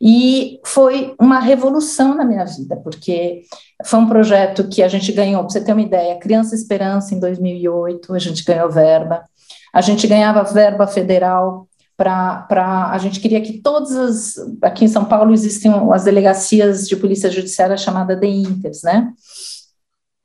[0.00, 3.42] e foi uma revolução na minha vida, porque
[3.84, 7.20] foi um projeto que a gente ganhou, para você ter uma ideia, Criança Esperança em
[7.20, 9.24] 2008, a gente ganhou verba,
[9.72, 15.04] a gente ganhava verba federal para a gente queria que todas as aqui em São
[15.04, 19.12] Paulo existem as delegacias de polícia judiciária chamada DEINTERS, né?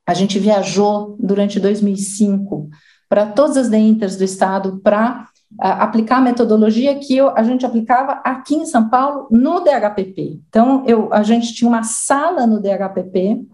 [0.06, 2.70] A gente viajou durante 2005
[3.10, 5.28] para todas as DEINTERs do estado para
[5.58, 10.40] aplicar a metodologia que eu, a gente aplicava aqui em São Paulo no DHPP.
[10.48, 13.46] Então, eu, a gente tinha uma sala no DHPP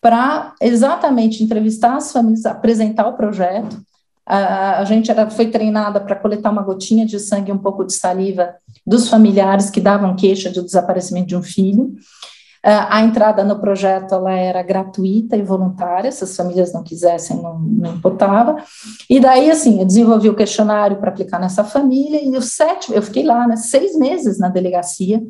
[0.00, 3.80] para exatamente entrevistar as famílias, apresentar o projeto.
[4.26, 7.94] A, a gente era, foi treinada para coletar uma gotinha de sangue, um pouco de
[7.94, 8.54] saliva
[8.86, 11.94] dos familiares que davam queixa do desaparecimento de um filho.
[12.66, 17.58] A entrada no projeto ela era gratuita e voluntária, se as famílias não quisessem, não,
[17.58, 18.56] não importava.
[19.08, 23.02] E daí, assim, eu desenvolvi o questionário para aplicar nessa família, e o sétimo, eu
[23.02, 25.20] fiquei lá, né, seis meses na delegacia,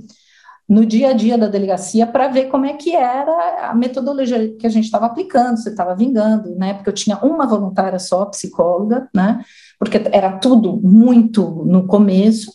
[0.68, 4.66] no dia a dia da delegacia, para ver como é que era a metodologia que
[4.66, 6.74] a gente estava aplicando, se estava vingando, né?
[6.74, 9.44] Porque eu tinha uma voluntária só, psicóloga, né?
[9.78, 12.50] Porque era tudo muito no começo.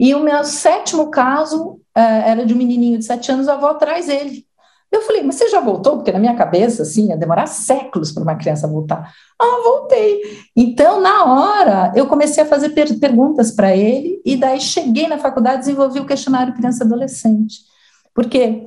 [0.00, 4.08] E o meu sétimo caso era de um menininho de sete anos, a avó traz
[4.08, 4.46] ele.
[4.90, 5.96] Eu falei, mas você já voltou?
[5.96, 9.12] Porque na minha cabeça, assim, ia demorar séculos para uma criança voltar.
[9.38, 10.22] Ah, voltei.
[10.56, 15.18] Então, na hora, eu comecei a fazer per perguntas para ele, e daí cheguei na
[15.18, 17.58] faculdade e desenvolvi o questionário criança-adolescente.
[18.14, 18.66] Porque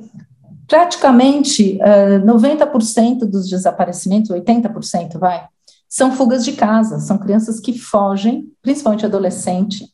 [0.68, 5.44] praticamente uh, 90% dos desaparecimentos, 80% vai,
[5.88, 9.86] são fugas de casa, são crianças que fogem, principalmente adolescente,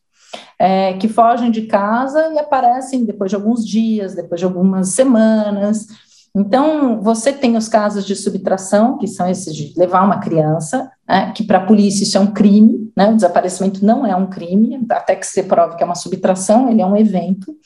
[0.59, 5.87] é, que fogem de casa e aparecem depois de alguns dias, depois de algumas semanas.
[6.35, 11.33] Então, você tem os casos de subtração, que são esses de levar uma criança, né,
[11.35, 14.85] que para a polícia isso é um crime, né, o desaparecimento não é um crime,
[14.91, 17.57] até que se prove que é uma subtração, ele é um evento.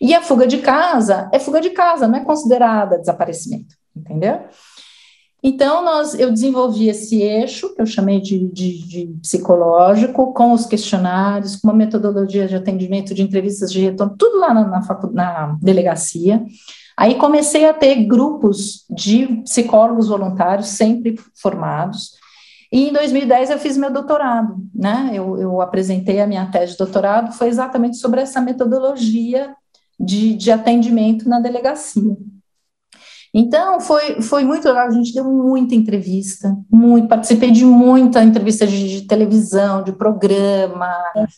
[0.00, 4.40] E a fuga de casa é fuga de casa, não é considerada desaparecimento, entendeu?
[5.42, 10.66] Então, nós, eu desenvolvi esse eixo, que eu chamei de, de, de, psicológico, com os
[10.66, 15.58] questionários, com uma metodologia de atendimento, de entrevistas de retorno, tudo lá na, na, na
[15.60, 16.44] delegacia.
[16.96, 22.12] Aí comecei a ter grupos de psicólogos voluntários, sempre formados,
[22.72, 25.10] e em 2010 eu fiz meu doutorado, né?
[25.12, 29.54] Eu, eu apresentei a minha tese de doutorado, foi exatamente sobre essa metodologia
[30.00, 32.16] de, de atendimento na delegacia.
[33.34, 38.66] Então, foi, foi muito legal, a gente deu muita entrevista, muito, participei de muita entrevista
[38.66, 40.92] de, de televisão, de programa,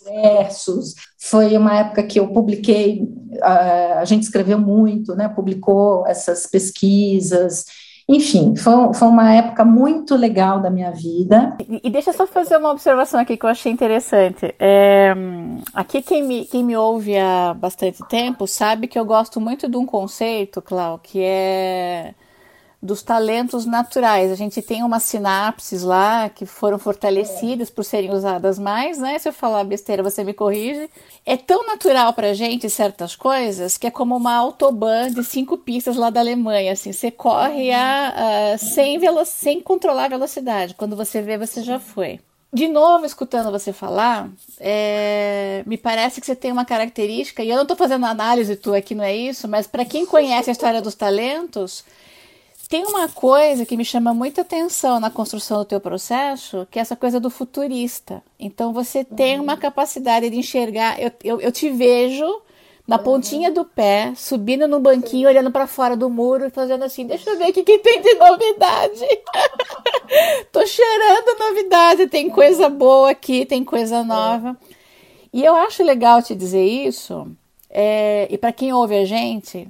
[0.04, 0.94] versos.
[1.20, 3.09] Foi uma época que eu publiquei,
[3.40, 7.64] a, a gente escreveu muito, né, publicou essas pesquisas,
[8.07, 11.57] Enfim, foi, foi uma época muito legal da minha vida.
[11.69, 14.55] E, e deixa eu só fazer uma observação aqui que eu achei interessante.
[14.59, 15.14] É,
[15.73, 19.77] aqui, quem me, quem me ouve há bastante tempo sabe que eu gosto muito de
[19.77, 22.14] um conceito, Clau, que é
[22.85, 24.31] dos talentos naturais.
[24.31, 29.18] A gente tem umas sinapses lá que foram fortalecidas por serem usadas mais, né?
[29.18, 30.90] Se eu falar besteira, você me corrige.
[31.25, 35.97] É tão natural pra gente certas coisas que é como uma autobahn de cinco pistas
[35.97, 40.75] lá da Alemanha, assim, você corre a, a sem, sem controlar a velocidade.
[40.75, 42.20] Quando você vê, você já foi.
[42.53, 44.29] De novo, escutando você falar,
[44.61, 48.77] é, me parece que você tem uma característica, e eu não estou fazendo análise tua
[48.77, 51.85] aqui, não é isso, mas para quem conhece a história dos talentos,
[52.68, 56.83] tem uma coisa que me chama muita atenção na construção do teu processo, que é
[56.83, 58.22] essa coisa do futurista.
[58.38, 61.00] Então você tem uma capacidade de enxergar.
[61.00, 62.24] Eu, eu, eu te vejo
[62.87, 67.07] na pontinha do pé, subindo no banquinho, olhando para fora do muro e fazendo assim:
[67.07, 69.07] deixa eu ver o que, que tem de novidade.
[70.53, 74.57] Tô cheirando novidade, tem coisa boa aqui, tem coisa nova.
[75.33, 77.27] E eu acho legal te dizer isso,
[77.70, 79.66] é, e para quem ouve a gente,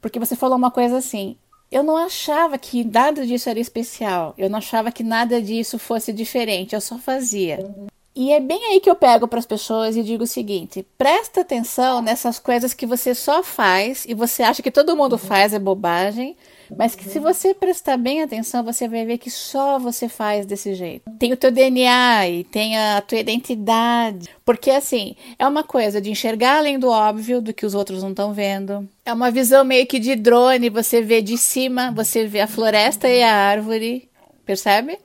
[0.00, 1.36] porque você falou uma coisa assim:
[1.72, 4.34] eu não achava que nada disso era especial.
[4.36, 6.74] Eu não achava que nada disso fosse diferente.
[6.74, 7.66] Eu só fazia.
[8.14, 11.40] E é bem aí que eu pego para as pessoas e digo o seguinte: presta
[11.40, 15.58] atenção nessas coisas que você só faz e você acha que todo mundo faz é
[15.58, 16.36] bobagem,
[16.76, 20.74] mas que se você prestar bem atenção, você vai ver que só você faz desse
[20.74, 21.10] jeito.
[21.18, 24.28] Tem o teu DNA e tem a tua identidade.
[24.44, 28.10] Porque assim, é uma coisa de enxergar além do óbvio, do que os outros não
[28.10, 28.88] estão vendo.
[29.04, 33.08] É uma visão meio que de drone, você vê de cima, você vê a floresta
[33.08, 34.08] e a árvore,
[34.44, 34.98] percebe?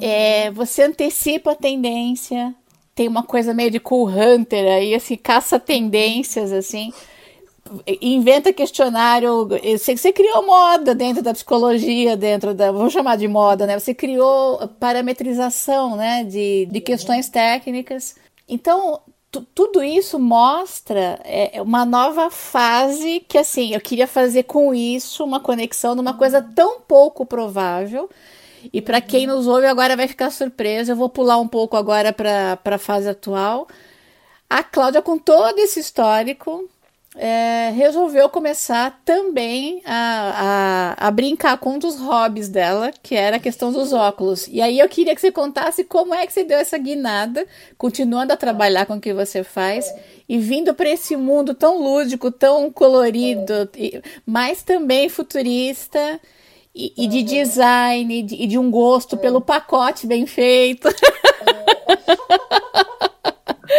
[0.00, 2.54] É, você antecipa a tendência.
[2.94, 6.92] Tem uma coisa meio de cool hunter aí, assim, caça tendências, assim
[8.00, 9.48] inventa questionário.
[9.48, 12.72] Você, você, criou moda dentro da psicologia, dentro da.
[12.72, 13.78] Vamos chamar de moda, né?
[13.78, 18.16] Você criou parametrização né, de, de questões técnicas.
[18.48, 19.00] Então,
[19.54, 25.40] tudo isso mostra é, uma nova fase que, assim, eu queria fazer com isso uma
[25.40, 28.08] conexão numa coisa tão pouco provável.
[28.72, 32.12] E para quem nos ouve agora vai ficar surpreso, eu vou pular um pouco agora
[32.12, 33.68] para a fase atual.
[34.50, 36.68] A Cláudia, com todo esse histórico,
[37.20, 43.36] é, resolveu começar também a, a, a, brincar com um dos hobbies dela, que era
[43.36, 44.46] a questão dos óculos.
[44.46, 47.44] E aí eu queria que você contasse como é que você deu essa guinada,
[47.76, 49.92] continuando a trabalhar com o que você faz
[50.28, 53.68] e vindo para esse mundo tão lúdico, tão colorido,
[54.24, 56.20] mas também futurista.
[56.80, 60.86] E, e de design, e de, e de um gosto pelo pacote bem feito.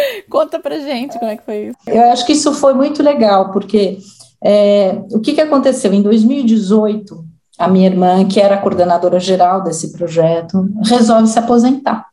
[0.30, 1.78] Conta pra gente como é que foi isso.
[1.88, 4.00] Eu acho que isso foi muito legal, porque
[4.44, 5.94] é, o que, que aconteceu?
[5.94, 7.26] Em 2018,
[7.58, 12.08] a minha irmã, que era coordenadora geral desse projeto, resolve se aposentar.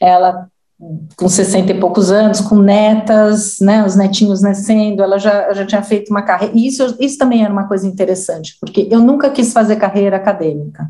[0.00, 0.48] Ela
[1.16, 5.82] com 60 e poucos anos, com netas, né, os netinhos nascendo, ela já, já tinha
[5.82, 9.52] feito uma carreira, e isso, isso também era uma coisa interessante, porque eu nunca quis
[9.52, 10.88] fazer carreira acadêmica,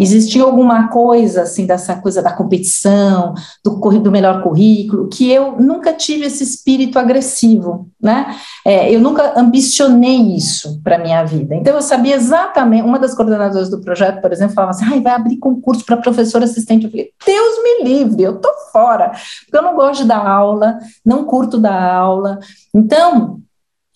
[0.00, 3.34] existia alguma coisa, assim, dessa coisa da competição,
[3.64, 8.34] do, do melhor currículo, que eu nunca tive esse espírito agressivo, né,
[8.64, 13.68] é, eu nunca ambicionei isso para minha vida, então eu sabia exatamente, uma das coordenadoras
[13.68, 17.10] do projeto, por exemplo, falava assim, ai, vai abrir concurso para professor assistente, eu falei,
[17.24, 19.12] Deus me livre, eu tô fora,
[19.44, 22.38] porque eu não gosto dar aula, não curto dar aula.
[22.74, 23.40] Então,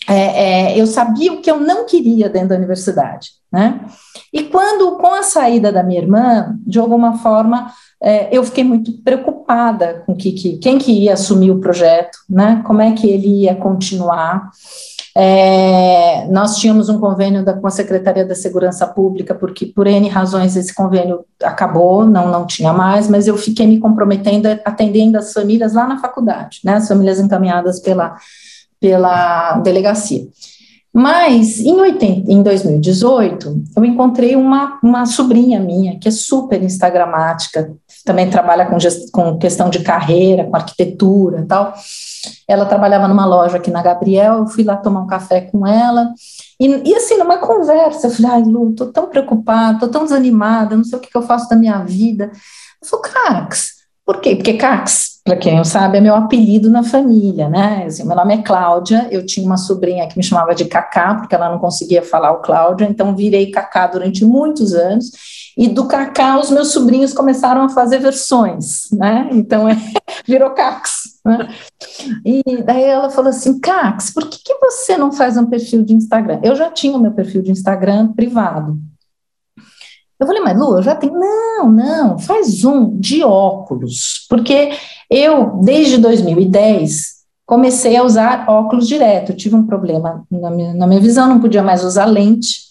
[0.09, 3.81] é, é, eu sabia o que eu não queria dentro da universidade, né?
[4.35, 7.71] E quando, com a saída da minha irmã, de alguma forma,
[8.03, 12.61] é, eu fiquei muito preocupada com que, que, quem que ia assumir o projeto, né?
[12.67, 14.51] Como é que ele ia continuar.
[15.17, 20.09] É, nós tínhamos um convênio da, com a Secretaria da Segurança Pública, porque por N
[20.09, 25.33] razões esse convênio acabou, não, não tinha mais, mas eu fiquei me comprometendo, atendendo as
[25.33, 28.17] famílias lá na faculdade, né, as famílias encaminhadas pela,
[28.81, 30.27] pela delegacia.
[30.97, 37.75] Mas em, 80, em 2018, eu encontrei uma, uma sobrinha minha, que é super instagramática,
[38.05, 41.75] também trabalha com, gest, com questão de carreira, com arquitetura e tal.
[42.47, 46.13] Ela trabalhava numa loja aqui na Gabriel, eu fui lá tomar um café com ela,
[46.61, 50.77] e, e assim, numa conversa, eu falei, ai Lu, tô tão preocupada, tô tão desanimada,
[50.77, 52.31] não sei o que, que eu faço da minha vida.
[52.81, 53.74] Eu falei, Cax,
[54.05, 54.37] por quê?
[54.37, 57.85] Porque Cax, para quem não sabe, é meu apelido na família, né?
[57.87, 61.35] Assim, meu nome é Cláudia, eu tinha uma sobrinha que me chamava de Cacá, porque
[61.35, 65.11] ela não conseguia falar o Cláudia, então virei Cacá durante muitos anos,
[65.57, 69.31] e do Cacá os meus sobrinhos começaram a fazer versões, né?
[69.33, 69.77] Então é,
[70.29, 71.15] virou Cax.
[71.25, 71.49] Né?
[72.27, 75.95] E daí ela falou assim, Cax, por que, que você não faz um perfil de
[75.95, 76.41] Instagram?
[76.43, 78.79] Eu já tinha o meu perfil de Instagram privado.
[80.19, 81.13] Eu falei, mas Lu, eu já tenho.
[81.15, 84.73] Não, não, faz um de óculos, porque
[85.11, 87.15] eu, desde 2010,
[87.47, 89.33] comecei a usar óculos direto.
[89.33, 92.65] Eu tive um problema na minha, na minha visão, não podia mais usar lente.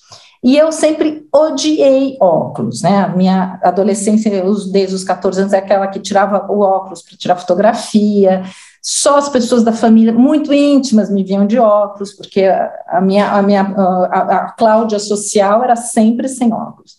[0.43, 3.03] E eu sempre odiei óculos, né?
[3.03, 4.29] A minha adolescência,
[4.71, 8.43] desde os 14 anos, é aquela que tirava o óculos para tirar fotografia.
[8.81, 13.41] Só as pessoas da família muito íntimas me viam de óculos, porque a minha, a
[13.41, 16.97] minha a, a Cláudia social era sempre sem óculos.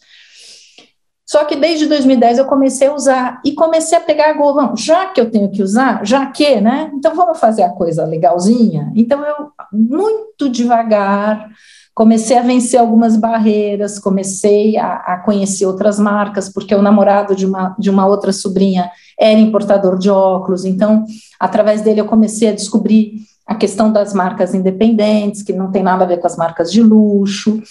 [1.34, 5.20] Só que desde 2010 eu comecei a usar e comecei a pegar gola, já que
[5.20, 6.92] eu tenho que usar, já que, né?
[6.94, 8.92] Então vamos fazer a coisa legalzinha.
[8.94, 11.50] Então eu muito devagar
[11.92, 17.46] comecei a vencer algumas barreiras, comecei a, a, conhecer outras marcas, porque o namorado de
[17.46, 21.04] uma, de uma outra sobrinha era importador de óculos, então,
[21.38, 23.14] através dele, eu comecei a descobrir
[23.46, 26.82] a questão das marcas independentes, que não tem nada a ver com as marcas de
[26.82, 27.62] luxo,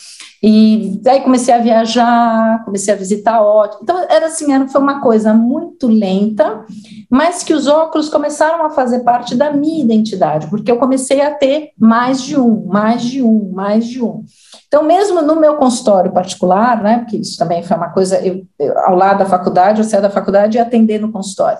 [0.42, 3.82] e daí comecei a viajar, comecei a visitar óticos.
[3.82, 6.64] Então, era assim, era, foi uma coisa muito lenta,
[7.10, 11.32] mas que os óculos começaram a fazer parte da minha identidade, porque eu comecei a
[11.32, 14.26] ter mais de um, mais de um, mais de um.
[14.68, 18.78] Então, mesmo no meu consultório particular, né, porque isso também foi uma coisa, eu, eu
[18.80, 21.60] ao lado da faculdade, eu saía da faculdade e atender no consultório.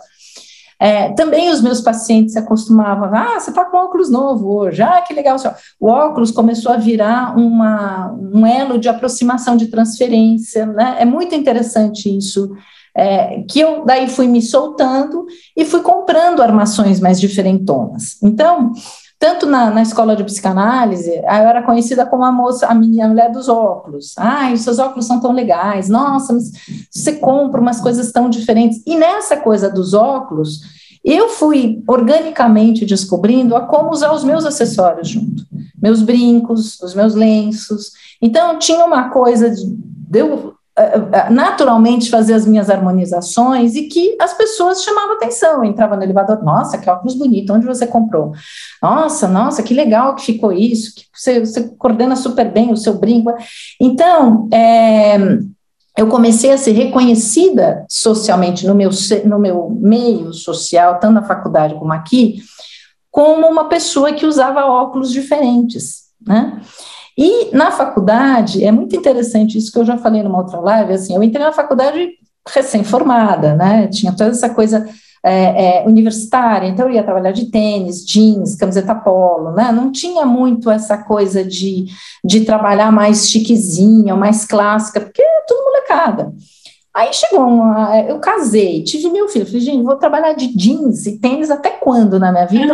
[0.84, 5.00] É, também os meus pacientes se acostumavam, ah, você está com óculos novo hoje, ah,
[5.00, 5.38] que legal.
[5.80, 10.98] O óculos começou a virar uma, um elo de aproximação de transferência, né?
[11.00, 12.52] É muito interessante isso,
[12.94, 15.26] é, que eu daí fui me soltando
[15.56, 18.22] e fui comprando armações mais diferentonas.
[18.22, 18.74] Então,
[19.24, 23.32] tanto na, na, escola de psicanálise, eu era conhecida como a moça, a minha mulher
[23.32, 24.16] dos óculos.
[24.18, 25.88] Ai, seus óculos são tão legais.
[25.88, 26.38] Nossa,
[26.92, 28.84] você compra umas coisas tão diferentes.
[28.86, 30.60] E nessa coisa dos óculos,
[31.02, 35.46] eu fui organicamente descobrindo a como usar os meus acessórios junto.
[35.82, 37.94] Meus brincos, os meus lenços.
[38.22, 40.53] Então, tinha uma coisa de, de eu
[41.30, 45.64] naturalmente fazer as minhas harmonizações e que as pessoas chamavam atenção.
[45.64, 48.32] Entrava no elevador, nossa, que óculos bonito, onde você comprou?
[48.82, 52.96] Nossa, nossa, que legal que ficou isso, que você, você coordena super bem o seu
[52.96, 53.34] brinco.
[53.80, 55.18] Então, é,
[55.96, 58.90] eu comecei a ser reconhecida socialmente no meu,
[59.26, 62.42] no meu meio social, tanto na faculdade como aqui,
[63.12, 66.60] como uma pessoa que usava óculos diferentes, né?
[67.18, 71.16] E na faculdade, é muito interessante isso que eu já falei numa outra live, assim,
[71.16, 72.10] eu entrei na faculdade
[72.48, 74.88] recém-formada, né, tinha toda essa coisa
[75.24, 80.26] é, é, universitária, então eu ia trabalhar de tênis, jeans, camiseta polo, né, não tinha
[80.26, 81.86] muito essa coisa de,
[82.24, 86.34] de trabalhar mais chiquezinha, mais clássica, porque é tudo molecada.
[86.94, 88.00] Aí chegou uma.
[88.02, 89.46] Eu casei, tive meu filho.
[89.46, 92.74] Falei, gente, vou trabalhar de jeans e tênis até quando na minha vida?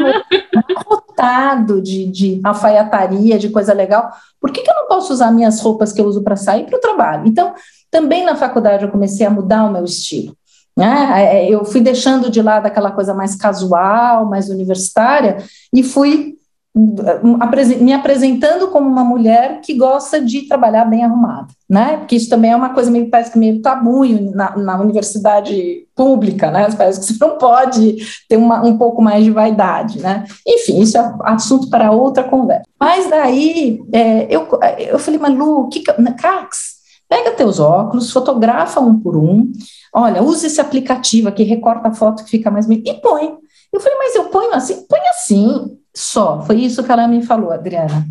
[0.85, 4.11] Rotado de, de alfaiataria, de coisa legal.
[4.41, 6.77] Por que, que eu não posso usar minhas roupas que eu uso para sair para
[6.77, 7.27] o trabalho?
[7.27, 7.53] Então,
[7.89, 10.35] também na faculdade eu comecei a mudar o meu estilo.
[10.75, 11.09] Né?
[11.15, 15.37] É, é, eu fui deixando de lado aquela coisa mais casual, mais universitária,
[15.73, 16.38] e fui
[16.75, 21.97] me apresentando como uma mulher que gosta de trabalhar bem arrumada, né?
[21.97, 26.51] Porque isso também é uma coisa meio parece que meio tabu na, na universidade pública,
[26.51, 26.67] né?
[26.77, 27.97] Parece que você não pode
[28.29, 30.25] ter uma, um pouco mais de vaidade, né?
[30.47, 32.63] Enfim, isso é assunto para outra conversa.
[32.79, 34.47] Mas daí é, eu,
[34.77, 39.51] eu falei, Malu, que, Cax, pega teus óculos, fotografa um por um,
[39.93, 43.33] olha, usa esse aplicativo aqui, recorta a foto que fica mais bem e põe.
[43.73, 44.85] Eu falei, mas eu ponho assim?
[44.87, 46.41] Põe assim, só.
[46.41, 48.05] Foi isso que ela me falou, Adriana.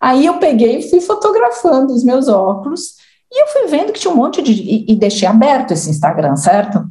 [0.00, 2.96] Aí eu peguei e fui fotografando os meus óculos
[3.32, 4.52] e eu fui vendo que tinha um monte de.
[4.52, 6.84] E, e deixei aberto esse Instagram, certo?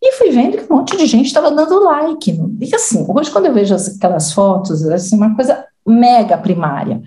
[0.00, 2.38] E fui vendo que um monte de gente estava dando like.
[2.60, 7.02] E assim, hoje, quando eu vejo aquelas fotos, é assim, uma coisa mega primária.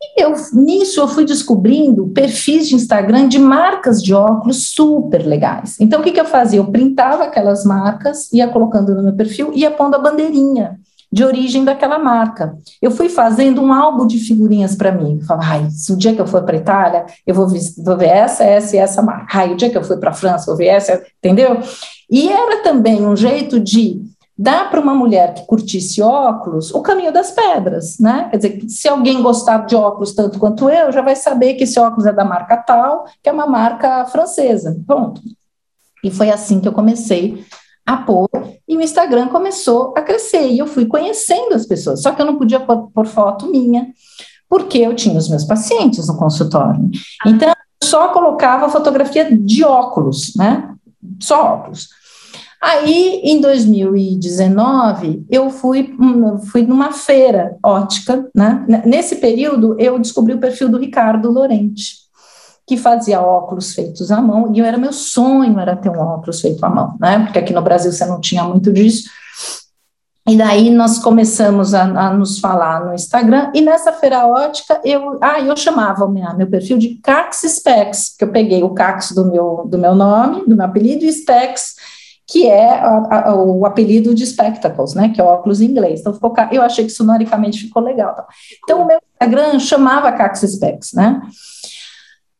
[0.00, 5.76] E eu, nisso eu fui descobrindo perfis de Instagram de marcas de óculos super legais.
[5.80, 6.58] Então, o que, que eu fazia?
[6.58, 10.78] Eu printava aquelas marcas, ia colocando no meu perfil, ia pondo a bandeirinha
[11.10, 12.56] de origem daquela marca.
[12.80, 15.20] Eu fui fazendo um álbum de figurinhas para mim.
[15.22, 18.44] Falava, ai, o dia que eu for para Itália, eu vou ver, vou ver essa,
[18.44, 19.38] essa e essa marca.
[19.38, 21.60] Ai, o dia que eu for para França, vou ver essa, entendeu?
[22.10, 24.02] E era também um jeito de
[24.38, 28.28] dar para uma mulher que curtisse óculos o caminho das pedras, né?
[28.30, 31.80] Quer dizer, se alguém gostar de óculos tanto quanto eu, já vai saber que esse
[31.80, 34.80] óculos é da marca tal, que é uma marca francesa.
[34.86, 35.20] Pronto.
[36.04, 37.44] E foi assim que eu comecei
[37.88, 38.28] a pôr,
[38.68, 42.26] e o Instagram começou a crescer, e eu fui conhecendo as pessoas, só que eu
[42.26, 43.88] não podia pôr, pôr foto minha,
[44.46, 46.90] porque eu tinha os meus pacientes no consultório.
[47.24, 47.30] Ah.
[47.30, 50.70] Então, eu só colocava fotografia de óculos, né?
[51.18, 51.88] Só óculos.
[52.60, 58.66] Aí, em 2019, eu fui, hum, fui numa feira ótica, né?
[58.84, 62.07] Nesse período, eu descobri o perfil do Ricardo Lorente
[62.68, 66.42] que fazia óculos feitos à mão, e eu era meu sonho era ter um óculos
[66.42, 67.20] feito à mão, né?
[67.20, 69.08] Porque aqui no Brasil você não tinha muito disso.
[70.28, 75.16] E daí nós começamos a, a, nos falar no Instagram, e nessa feira ótica eu,
[75.22, 79.24] ah, eu chamava o meu, perfil de Cax Specs, que eu peguei o Cax do
[79.24, 81.74] meu, do meu nome, do meu apelido, e Specs,
[82.26, 86.00] que é a, a, o apelido de Spectacles, né, que é óculos em inglês.
[86.00, 88.14] Então ficou, eu achei que sonoricamente ficou legal.
[88.14, 88.26] Tá?
[88.62, 91.22] Então o meu Instagram chamava Cax Specs, né?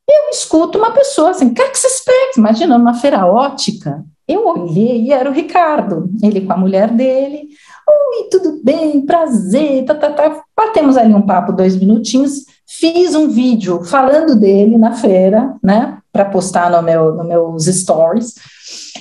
[0.09, 5.29] Eu escuto uma pessoa assim, Cax Specs, imagina, numa feira ótica, eu olhei e era
[5.29, 7.49] o Ricardo, ele com a mulher dele,
[7.91, 9.01] Oi, tudo bem?
[9.07, 9.85] Prazer.
[9.87, 10.43] Tá, tá, tá.
[10.55, 12.45] Batemos ali um papo, dois minutinhos.
[12.67, 15.97] Fiz um vídeo falando dele na feira, né?
[16.13, 18.35] Para postar no meu, no meus stories.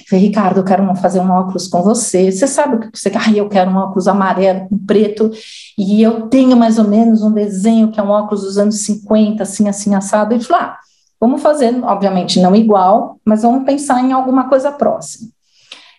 [0.10, 2.32] Falei, Ricardo, eu quero fazer um óculos com você.
[2.32, 3.20] Você sabe o que você quer?
[3.28, 5.32] Ah, eu quero um óculos amarelo com preto.
[5.78, 9.44] E eu tenho mais ou menos um desenho que é um óculos dos anos 50,
[9.44, 10.34] assim, assim, assado.
[10.34, 10.78] Ele falou: ah,
[11.20, 15.30] vamos fazer, obviamente não igual, mas vamos pensar em alguma coisa próxima.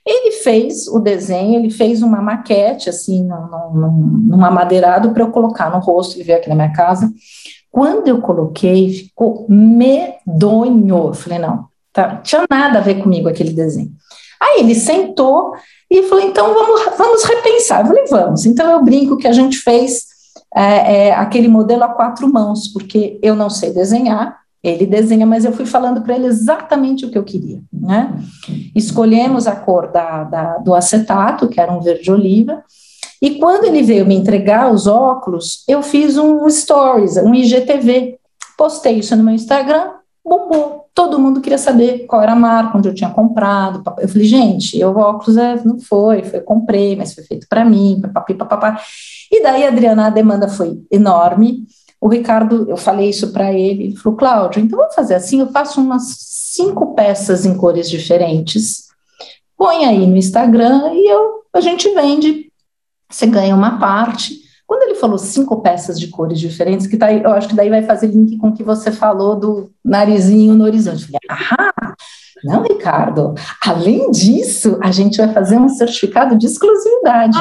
[0.06, 5.70] Ele fez o desenho, ele fez uma maquete, assim, num, num amadeirado para eu colocar
[5.70, 7.12] no rosto, e ver aqui na minha casa.
[7.70, 11.08] Quando eu coloquei, ficou medonho.
[11.08, 13.90] Eu falei, não, tá, não tinha nada a ver comigo aquele desenho.
[14.40, 15.52] Aí ele sentou
[15.90, 17.82] e falou, então vamos, vamos repensar.
[17.82, 18.46] Eu falei, vamos.
[18.46, 20.04] Então eu brinco que a gente fez
[20.54, 25.44] é, é, aquele modelo a quatro mãos, porque eu não sei desenhar, ele desenha, mas
[25.44, 28.18] eu fui falando para ele exatamente o que eu queria, né?
[28.74, 32.62] Escolhemos a cor da, da, do acetato, que era um verde oliva,
[33.20, 38.18] e quando ele veio me entregar os óculos, eu fiz um stories, um IGTV,
[38.56, 39.90] postei isso no meu Instagram,
[40.24, 40.86] bombou.
[40.94, 43.82] Todo mundo queria saber qual era a marca, onde eu tinha comprado.
[43.98, 48.00] Eu falei, gente, o óculos é, não foi, foi comprei, mas foi feito para mim,
[48.00, 48.80] papapá.
[49.30, 51.64] E daí, Adriana, a demanda foi enorme.
[52.00, 55.50] O Ricardo, eu falei isso para ele, ele falou, Cláudio, então vamos fazer assim, eu
[55.50, 56.14] faço umas
[56.54, 58.88] cinco peças em cores diferentes,
[59.56, 62.52] põe aí no Instagram e eu, a gente vende,
[63.10, 64.46] você ganha uma parte.
[64.66, 67.82] Quando ele falou cinco peças de cores diferentes, que tá, eu acho que daí vai
[67.82, 71.04] fazer link com o que você falou do narizinho no horizonte.
[71.04, 71.94] Eu falei, ah,
[72.44, 73.34] não, Ricardo.
[73.64, 77.36] Além disso, a gente vai fazer um certificado de exclusividade.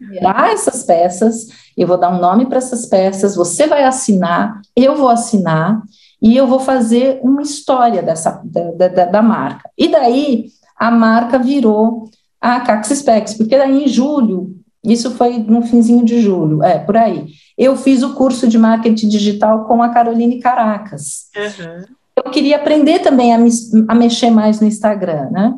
[0.00, 1.46] Virar essas peças,
[1.82, 5.82] eu vou dar um nome para essas peças, você vai assinar, eu vou assinar,
[6.20, 9.68] e eu vou fazer uma história dessa, da, da, da marca.
[9.76, 10.46] E daí,
[10.76, 12.08] a marca virou
[12.40, 16.96] a Caxi Specs, porque daí em julho, isso foi no finzinho de julho, é, por
[16.96, 21.28] aí, eu fiz o curso de marketing digital com a Caroline Caracas.
[21.36, 23.50] Uhum eu queria aprender também a, me,
[23.88, 25.54] a mexer mais no Instagram, né?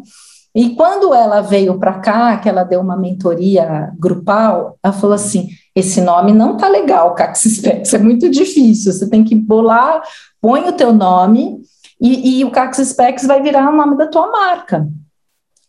[0.55, 5.49] E quando ela veio para cá, que ela deu uma mentoria grupal, ela falou assim:
[5.77, 10.03] esse nome não tá legal, Caxispex, é muito difícil, você tem que bolar,
[10.41, 11.61] põe o teu nome
[12.01, 14.89] e, e o Caxispex vai virar o nome da tua marca,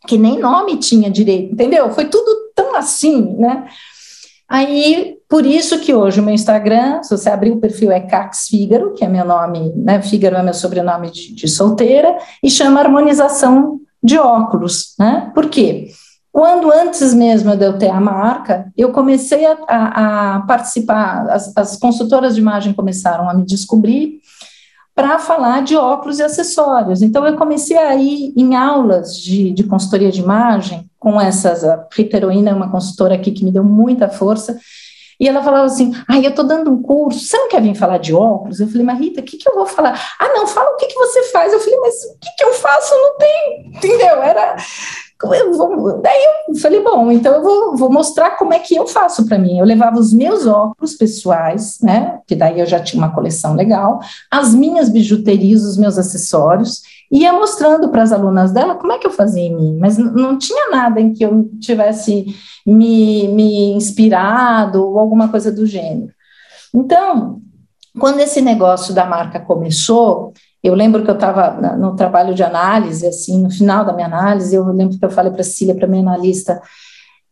[0.07, 1.91] que nem nome tinha direito, entendeu?
[1.91, 3.67] Foi tudo tão assim, né?
[4.49, 8.47] Aí, por isso que hoje o meu Instagram, se você abrir o perfil, é Cax
[8.47, 10.01] Fígaro, que é meu nome, né?
[10.01, 15.29] Fígaro é meu sobrenome de, de solteira, e chama harmonização de óculos, né?
[15.35, 15.89] Por quê?
[16.37, 21.51] Quando antes mesmo de eu ter a marca, eu comecei a, a, a participar, as,
[21.57, 24.19] as consultoras de imagem começaram a me descobrir,
[24.93, 27.01] para falar de óculos e acessórios.
[27.01, 31.63] Então, eu comecei a ir em aulas de, de consultoria de imagem com essas.
[31.63, 34.59] A Rita Heroína é uma consultora aqui que me deu muita força.
[35.19, 37.97] E ela falava assim: ai, eu estou dando um curso, você não quer vir falar
[37.97, 38.59] de óculos?
[38.59, 39.99] Eu falei, mas Rita, o que, que eu vou falar?
[40.19, 41.51] Ah, não, fala o que, que você faz.
[41.51, 42.93] Eu falei, mas o que, que eu faço?
[42.93, 44.21] Não tem, entendeu?
[44.21, 44.55] Era
[45.23, 45.99] eu vou,
[46.55, 49.57] falei, bom, então eu vou, vou mostrar como é que eu faço para mim.
[49.59, 52.19] Eu levava os meus óculos pessoais, né?
[52.25, 53.99] Que daí eu já tinha uma coleção legal,
[54.31, 56.81] as minhas bijuterias, os meus acessórios,
[57.11, 60.37] ia mostrando para as alunas dela como é que eu fazia em mim, mas não
[60.37, 62.25] tinha nada em que eu tivesse
[62.65, 66.13] me, me inspirado ou alguma coisa do gênero.
[66.73, 67.41] Então,
[67.97, 70.33] quando esse negócio da marca começou,
[70.67, 74.55] eu lembro que eu estava no trabalho de análise, assim, no final da minha análise,
[74.55, 76.61] eu lembro que eu falei para a Cília, para minha analista,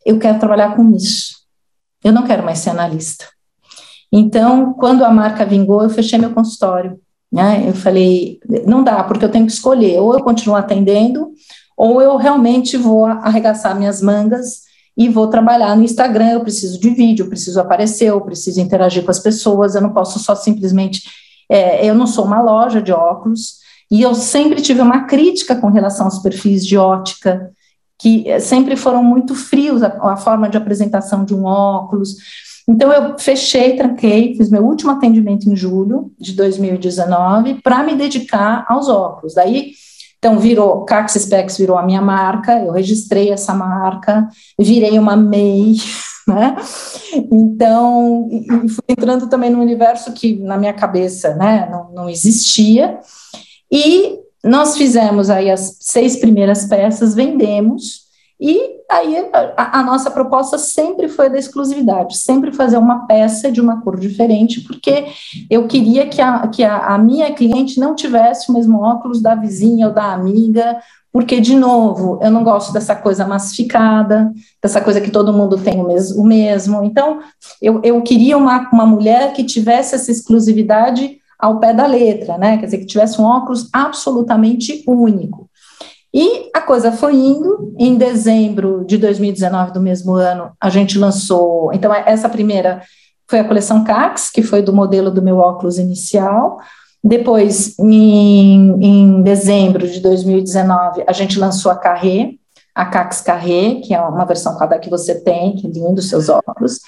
[0.06, 1.36] eu quero trabalhar com isso.
[2.04, 3.26] Eu não quero mais ser analista.
[4.12, 7.00] Então, quando a marca vingou, eu fechei meu consultório.
[7.32, 7.68] Né?
[7.68, 11.32] Eu falei, não dá, porque eu tenho que escolher, ou eu continuo atendendo,
[11.76, 14.62] ou eu realmente vou arregaçar minhas mangas
[14.98, 16.30] e vou trabalhar no Instagram.
[16.30, 19.92] Eu preciso de vídeo, eu preciso aparecer, eu preciso interagir com as pessoas, eu não
[19.92, 21.04] posso só simplesmente
[21.50, 23.60] é, eu não sou uma loja de óculos,
[23.92, 27.52] e eu sempre tive uma crítica com relação aos perfis de ótica,
[28.00, 32.16] que sempre foram muito frios a, a forma de apresentação de um óculos.
[32.68, 38.66] Então eu fechei, tranquei, fiz meu último atendimento em julho de 2019 para me dedicar
[38.68, 39.36] aos óculos.
[39.36, 39.72] Daí
[40.26, 44.28] então, virou, Cax Specs virou a minha marca, eu registrei essa marca,
[44.58, 45.76] virei uma MEI,
[46.34, 46.56] né?
[47.32, 53.00] Então, e, fui entrando também no universo que na minha cabeça, né, não, não existia.
[53.72, 58.06] E nós fizemos aí as seis primeiras peças, vendemos,
[58.40, 58.60] e
[58.92, 59.16] aí
[59.56, 63.98] a, a, nossa proposta sempre foi da exclusividade, sempre fazer uma peça de uma cor
[63.98, 65.06] diferente, porque
[65.50, 69.36] eu queria que a, que a, a minha cliente não tivesse o mesmo óculos da
[69.36, 70.78] vizinha ou da amiga,
[71.16, 75.80] porque, de novo, eu não gosto dessa coisa massificada, dessa coisa que todo mundo tem
[75.80, 76.84] o mesmo.
[76.84, 77.22] Então,
[77.62, 82.58] eu, eu queria uma, uma mulher que tivesse essa exclusividade ao pé da letra, né?
[82.58, 85.50] Quer dizer, que tivesse um óculos absolutamente único.
[86.14, 87.74] E a coisa foi indo.
[87.80, 91.72] Em dezembro de 2019, do mesmo ano, a gente lançou.
[91.72, 92.82] Então, essa primeira
[93.26, 96.58] foi a coleção Cax, que foi do modelo do meu óculos inicial.
[97.08, 102.32] Depois, em, em dezembro de 2019, a gente lançou a Carré,
[102.74, 106.28] a Cax Carré, que é uma versão cada que você tem, que é lindo, seus
[106.28, 106.80] óculos.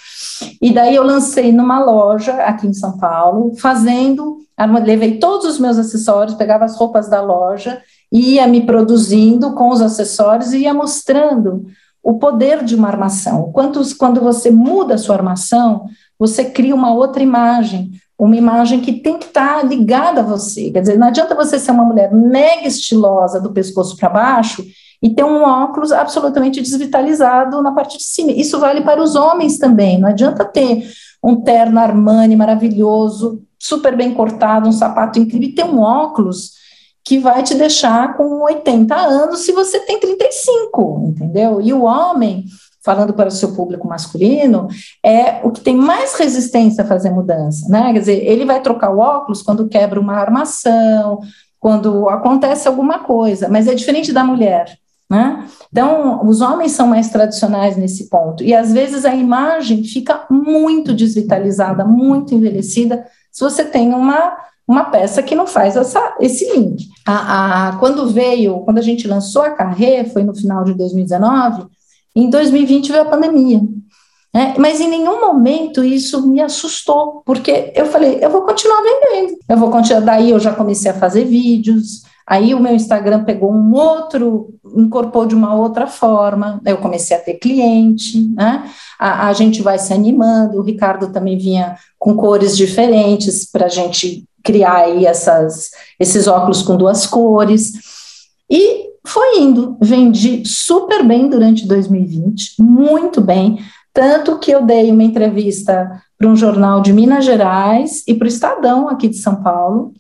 [0.62, 4.40] E daí eu lancei numa loja aqui em São Paulo, fazendo,
[4.84, 7.80] levei todos os meus acessórios, pegava as roupas da loja
[8.12, 11.66] ia me produzindo com os acessórios e ia mostrando
[12.02, 13.52] o poder de uma armação.
[13.52, 15.86] Quanto, quando você muda a sua armação,
[16.18, 20.72] você cria uma outra imagem, uma imagem que tem que estar ligada a você.
[20.72, 24.66] Quer dizer, não adianta você ser uma mulher mega estilosa do pescoço para baixo
[25.02, 28.32] e ter um óculos absolutamente desvitalizado na parte de cima.
[28.32, 30.00] Isso vale para os homens também.
[30.00, 30.90] Não adianta ter
[31.24, 36.58] um terno Armani maravilhoso, super bem cortado, um sapato incrível, e ter um óculos
[37.04, 41.62] que vai te deixar com 80 anos se você tem 35, entendeu?
[41.62, 42.46] E o homem,
[42.88, 44.70] falando para o seu público masculino,
[45.04, 47.92] é o que tem mais resistência a fazer mudança, né?
[47.92, 51.20] Quer dizer, ele vai trocar o óculos quando quebra uma armação,
[51.60, 54.78] quando acontece alguma coisa, mas é diferente da mulher.
[55.10, 55.46] Né?
[55.70, 60.94] Então, os homens são mais tradicionais nesse ponto, e às vezes a imagem fica muito
[60.94, 66.90] desvitalizada, muito envelhecida, se você tem uma uma peça que não faz essa, esse link.
[67.08, 71.68] A, a, quando veio, quando a gente lançou a Carré, foi no final de 2019,
[72.22, 73.62] em 2020 veio a pandemia.
[74.34, 74.54] Né?
[74.58, 79.58] Mas em nenhum momento isso me assustou, porque eu falei, eu vou continuar vendendo, eu
[79.58, 80.02] vou continuar.
[80.02, 85.28] Daí eu já comecei a fazer vídeos, aí o meu Instagram pegou um outro, incorporou
[85.28, 88.70] de uma outra forma, eu comecei a ter cliente, né?
[89.00, 93.70] A, a gente vai se animando, o Ricardo também vinha com cores diferentes para a
[93.70, 97.74] gente criar aí essas, esses óculos com duas cores.
[98.50, 103.60] E foi indo, vendi super bem durante 2020, muito bem,
[103.94, 108.28] tanto que eu dei uma entrevista para um jornal de Minas Gerais e para o
[108.28, 109.94] Estadão aqui de São Paulo,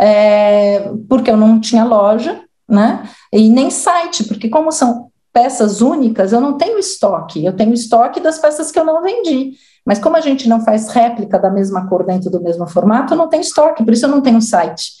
[0.00, 3.08] é, porque eu não tinha loja, né?
[3.32, 8.20] E nem site, porque como são peças únicas, eu não tenho estoque, eu tenho estoque
[8.20, 9.52] das peças que eu não vendi.
[9.84, 13.28] Mas como a gente não faz réplica da mesma cor dentro do mesmo formato, não
[13.28, 14.92] tem estoque, por isso eu não tenho site.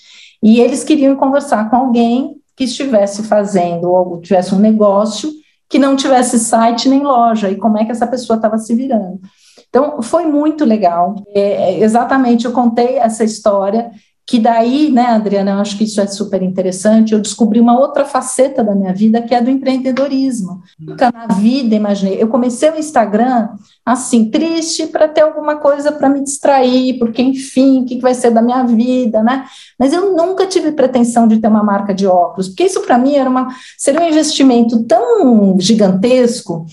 [0.42, 5.30] E eles queriam conversar com alguém que estivesse fazendo ou tivesse um negócio
[5.68, 9.20] que não tivesse site nem loja, e como é que essa pessoa estava se virando.
[9.68, 11.16] Então, foi muito legal.
[11.34, 13.90] É, é exatamente, eu contei essa história
[14.26, 18.06] que daí, né, Adriana, eu acho que isso é super interessante, eu descobri uma outra
[18.06, 20.62] faceta da minha vida, que é do empreendedorismo.
[20.78, 23.50] Nunca na vida imaginei, eu comecei o Instagram,
[23.84, 28.30] assim, triste para ter alguma coisa para me distrair, porque, enfim, o que vai ser
[28.30, 29.44] da minha vida, né,
[29.78, 33.16] mas eu nunca tive pretensão de ter uma marca de óculos, porque isso para mim
[33.16, 36.64] era uma, seria um investimento tão gigantesco,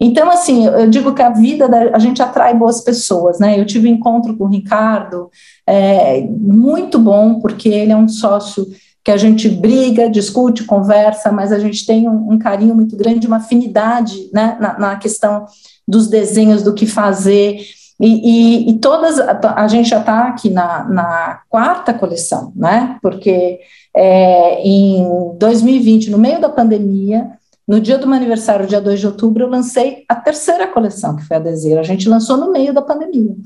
[0.00, 3.60] então, assim, eu digo que a vida da, a gente atrai boas pessoas, né?
[3.60, 5.30] Eu tive um encontro com o Ricardo,
[5.66, 8.66] é, muito bom, porque ele é um sócio
[9.04, 13.26] que a gente briga, discute, conversa, mas a gente tem um, um carinho muito grande,
[13.26, 15.44] uma afinidade né, na, na, questão
[15.86, 17.60] dos desenhos, do que fazer.
[18.00, 22.98] E, e, e todas, a, gente já está aqui na, na, quarta coleção, né?
[23.02, 23.60] Porque
[23.94, 27.32] é, em 2020, no meio da pandemia,
[27.70, 31.24] no dia do meu aniversário, dia 2 de outubro, eu lancei a terceira coleção, que
[31.24, 31.80] foi a Deseira.
[31.80, 33.36] A gente lançou no meio da pandemia.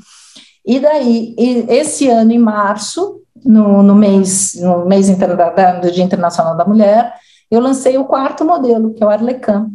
[0.64, 1.34] E daí,
[1.68, 7.12] esse ano, em março, no, no mês, no mês do Dia Internacional da Mulher,
[7.50, 9.68] eu lancei o quarto modelo, que é o Arlecan,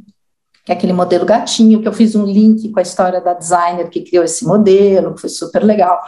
[0.66, 3.88] que é aquele modelo gatinho, que eu fiz um link com a história da designer
[3.88, 6.02] que criou esse modelo, que foi super legal.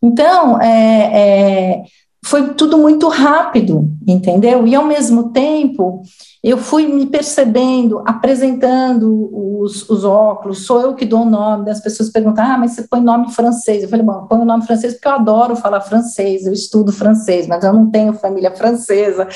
[0.00, 1.82] Então, é, é
[2.24, 4.64] foi tudo muito rápido, entendeu?
[4.68, 6.04] E ao mesmo tempo,
[6.42, 9.30] eu fui me percebendo, apresentando
[9.60, 12.82] os, os óculos, sou eu que dou o nome, as pessoas perguntam, ah, mas você
[12.82, 13.82] põe nome francês?
[13.82, 17.46] Eu falei, bom, põe o nome francês porque eu adoro falar francês, eu estudo francês,
[17.46, 19.28] mas eu não tenho família francesa.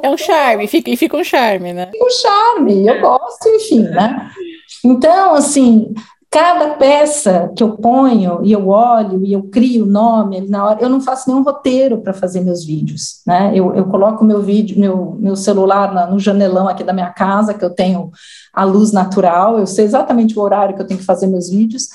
[0.00, 1.88] É um charme, fica, e fica um charme, né?
[1.90, 4.30] Fica um charme, eu gosto, enfim, né?
[4.84, 5.92] Então, assim,
[6.34, 10.80] Cada peça que eu ponho e eu olho e eu crio o nome na hora,
[10.82, 13.52] eu não faço nenhum roteiro para fazer meus vídeos, né?
[13.54, 17.54] Eu, eu coloco meu vídeo, meu, meu celular na, no janelão aqui da minha casa,
[17.54, 18.10] que eu tenho
[18.52, 21.86] a luz natural, eu sei exatamente o horário que eu tenho que fazer meus vídeos,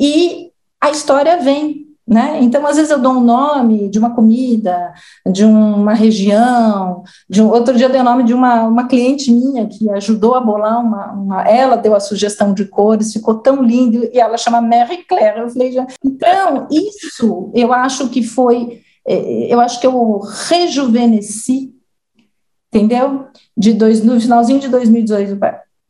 [0.00, 0.50] e
[0.80, 2.38] a história vem, né?
[2.40, 4.92] Então, às vezes eu dou um nome de uma comida,
[5.26, 9.32] de uma região, de um, outro dia eu dei o nome de uma, uma cliente
[9.32, 13.60] minha que ajudou a bolar uma, uma, ela deu a sugestão de cores, ficou tão
[13.60, 18.82] lindo, e ela chama Mary Claire, eu falei, já, então, isso eu acho que foi,
[19.04, 21.74] é, eu acho que eu rejuvenesci,
[22.72, 23.26] entendeu?
[23.56, 25.38] De dois, no finalzinho de 2018,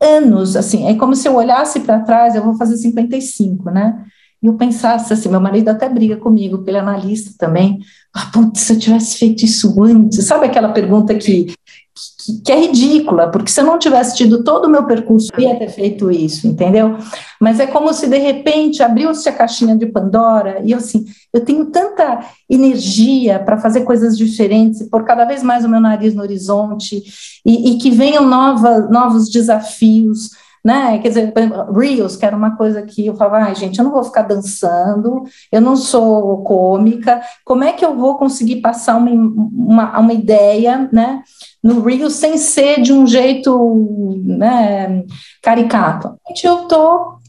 [0.01, 4.03] anos, assim, é como se eu olhasse para trás, eu vou fazer 55, né?
[4.41, 7.79] E eu pensasse assim, meu marido até briga comigo, porque ele é analista também.
[8.13, 12.59] Ah, putz, se eu tivesse feito isso antes, sabe aquela pergunta que, que, que, é
[12.61, 16.11] ridícula, porque se eu não tivesse tido todo o meu percurso, eu ia ter feito
[16.11, 16.97] isso, entendeu?
[17.41, 21.43] Mas é como se de repente abriu-se a caixinha de Pandora e eu assim, eu
[21.43, 26.21] tenho tanta energia para fazer coisas diferentes, por cada vez mais o meu nariz no
[26.21, 27.03] horizonte,
[27.43, 30.29] e, e que venham nova, novos desafios
[30.67, 30.99] né?
[30.99, 31.33] Quer dizer,
[31.73, 35.23] Reels, que era uma coisa que eu falava, ai, gente, eu não vou ficar dançando,
[35.49, 40.89] eu não sou cômica, como é que eu vou conseguir passar uma, uma, uma ideia,
[40.91, 41.23] né?
[41.63, 45.05] No Reels sem ser de um jeito né,
[45.41, 46.17] caricato.
[46.43, 47.19] Eu estou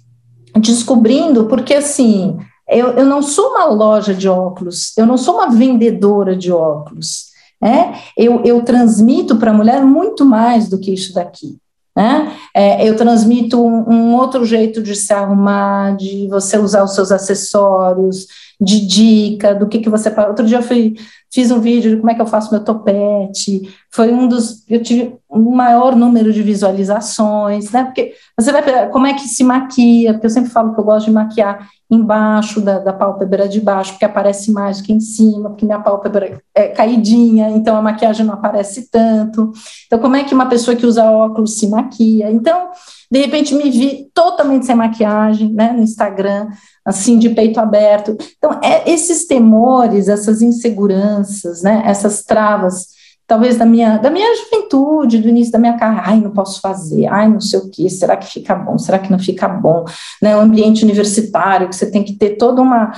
[0.57, 2.37] descobrindo, porque assim,
[2.69, 7.29] eu, eu não sou uma loja de óculos, eu não sou uma vendedora de óculos.
[7.63, 11.57] É, eu, eu transmito para a mulher muito mais do que isso daqui.
[11.99, 12.33] Né?
[12.55, 17.11] É, eu transmito um, um, outro jeito de se arrumar, de você usar os seus
[17.11, 18.29] acessórios,
[18.61, 20.09] de dica, do que, que você.
[20.21, 20.95] Outro dia eu fui,
[21.29, 24.65] fiz um vídeo de como é que eu faço meu topete, foi um dos.
[24.69, 27.85] Eu tive um maior número de visualizações, né?
[27.85, 28.89] Porque você vai.
[28.91, 30.13] Como é que se maquia?
[30.13, 33.93] Porque eu sempre falo que eu gosto de maquiar embaixo da, da pálpebra de baixo,
[33.93, 38.35] porque aparece mais que em cima, porque minha pálpebra é caidinha, então a maquiagem não
[38.35, 39.53] aparece tanto.
[39.87, 42.31] Então, como é que uma pessoa que usa óculos se maquia?
[42.31, 42.71] Então,
[43.11, 46.49] de repente, me vi totalmente sem maquiagem, né, no Instagram,
[46.85, 48.17] assim, de peito aberto.
[48.37, 52.98] Então, é, esses temores, essas inseguranças, né, essas travas
[53.29, 57.07] talvez da minha, da minha juventude, do início da minha carreira, ai, não posso fazer,
[57.07, 59.85] ai, não sei o que, será que fica bom, será que não fica bom,
[60.21, 62.91] né, o ambiente universitário, que você tem que ter toda uma,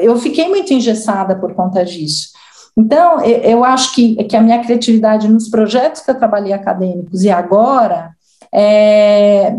[0.00, 2.30] eu fiquei muito engessada por conta disso,
[2.76, 7.30] então, eu acho que, que a minha criatividade nos projetos que eu trabalhei acadêmicos e
[7.30, 8.12] agora,
[8.54, 9.56] é,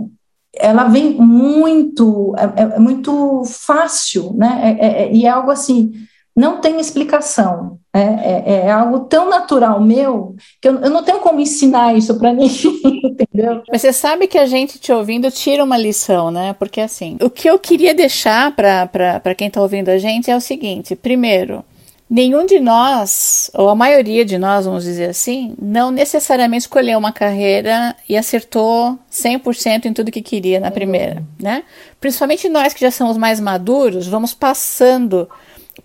[0.56, 5.92] ela vem muito, é, é muito fácil, né, é, é, e é algo assim,
[6.36, 7.79] não tem explicação.
[7.92, 12.20] É, é, é, algo tão natural meu que eu, eu não tenho como ensinar isso
[12.20, 13.64] para ninguém, entendeu?
[13.68, 16.54] Mas você sabe que a gente te ouvindo tira uma lição, né?
[16.54, 20.42] Porque assim, o que eu queria deixar para quem está ouvindo a gente é o
[20.42, 21.66] seguinte: primeiro,
[22.10, 27.12] nenhum de nós, ou a maioria de nós, vamos dizer assim, não necessariamente escolheu uma
[27.12, 31.64] carreira e acertou 100% em tudo que queria na primeira, né?
[32.02, 35.30] Principalmente nós que já somos mais maduros, vamos passando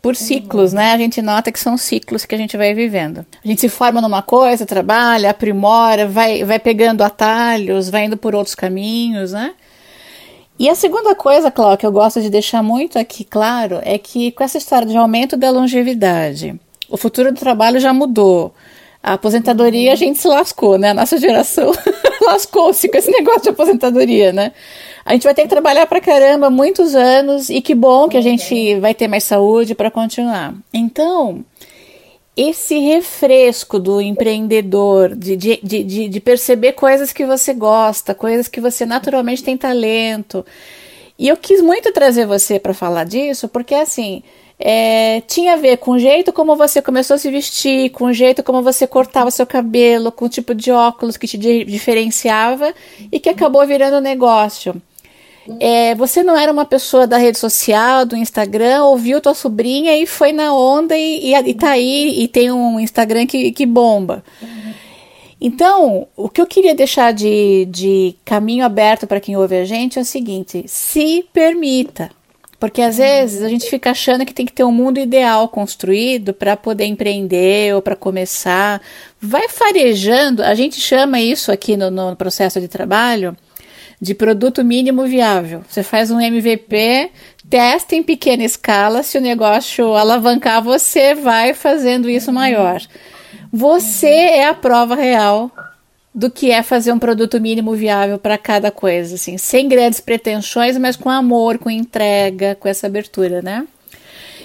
[0.05, 0.93] por ciclos, né?
[0.93, 3.25] A gente nota que são ciclos que a gente vai vivendo.
[3.43, 8.35] A gente se forma numa coisa, trabalha, aprimora, vai, vai pegando atalhos, vai indo por
[8.35, 9.55] outros caminhos, né?
[10.59, 14.31] E a segunda coisa, Cláudia, que eu gosto de deixar muito aqui claro é que
[14.33, 16.55] com essa história de aumento da longevidade,
[16.91, 18.55] o futuro do trabalho já mudou.
[19.03, 20.91] A aposentadoria a gente se lascou, né?
[20.91, 21.73] A nossa geração
[22.21, 24.53] lascou-se com esse negócio de aposentadoria, né?
[25.05, 28.23] A gente vai ter que trabalhar pra caramba muitos anos e que bom que a
[28.23, 30.55] gente vai ter mais saúde para continuar.
[30.73, 31.45] Então,
[32.35, 38.61] esse refresco do empreendedor, de, de, de, de, perceber coisas que você gosta, coisas que
[38.61, 40.45] você naturalmente tem talento.
[41.19, 44.23] E eu quis muito trazer você para falar disso, porque assim.
[44.57, 48.13] É, tinha a ver com o jeito como você começou a se vestir, com o
[48.13, 52.73] jeito como você cortava seu cabelo, com o tipo de óculos que te diferenciava
[53.11, 54.81] e que acabou virando negócio.
[55.61, 60.07] É, você não era uma pessoa da rede social, do Instagram, ouviu tua sobrinha e
[60.07, 64.25] foi na onda e, e, e tá aí e tem um Instagram que, que bomba.
[65.41, 69.99] Então, o que eu queria deixar de, de caminho aberto para quem ouve a gente
[69.99, 72.11] é o seguinte: se permita.
[72.59, 76.33] Porque às vezes a gente fica achando que tem que ter um mundo ideal construído
[76.33, 78.81] para poder empreender ou para começar.
[79.21, 83.37] Vai farejando, a gente chama isso aqui no, no processo de trabalho
[84.01, 85.63] de produto mínimo viável.
[85.69, 87.11] Você faz um MVP,
[87.49, 92.81] testa em pequena escala, se o negócio alavancar, você vai fazendo isso maior.
[93.53, 95.51] Você é a prova real
[96.15, 100.79] do que é fazer um produto mínimo viável para cada coisa, assim, sem grandes pretensões,
[100.79, 103.67] mas com amor, com entrega, com essa abertura, né?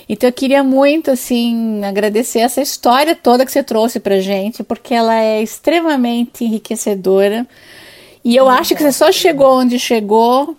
[0.10, 4.96] Então eu queria muito assim agradecer essa história toda que você trouxe pra gente, porque
[4.96, 7.46] ela é extremamente enriquecedora.
[8.30, 10.56] E eu acho que você só chegou onde chegou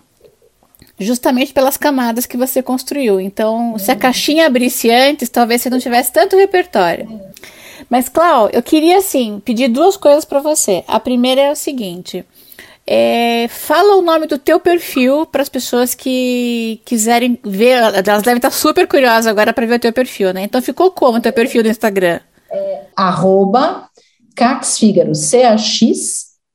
[0.99, 3.17] justamente pelas camadas que você construiu.
[3.17, 7.07] Então, se a caixinha abrisse antes, talvez você não tivesse tanto repertório.
[7.89, 10.83] Mas, Clau, eu queria, assim, pedir duas coisas para você.
[10.85, 12.25] A primeira é o seguinte.
[12.85, 17.77] É, fala o nome do teu perfil para as pessoas que quiserem ver.
[18.05, 20.43] Elas devem estar super curiosas agora para ver o teu perfil, né?
[20.43, 22.19] Então ficou como o teu perfil no Instagram?
[22.51, 23.89] É, arroba
[24.35, 24.77] Cax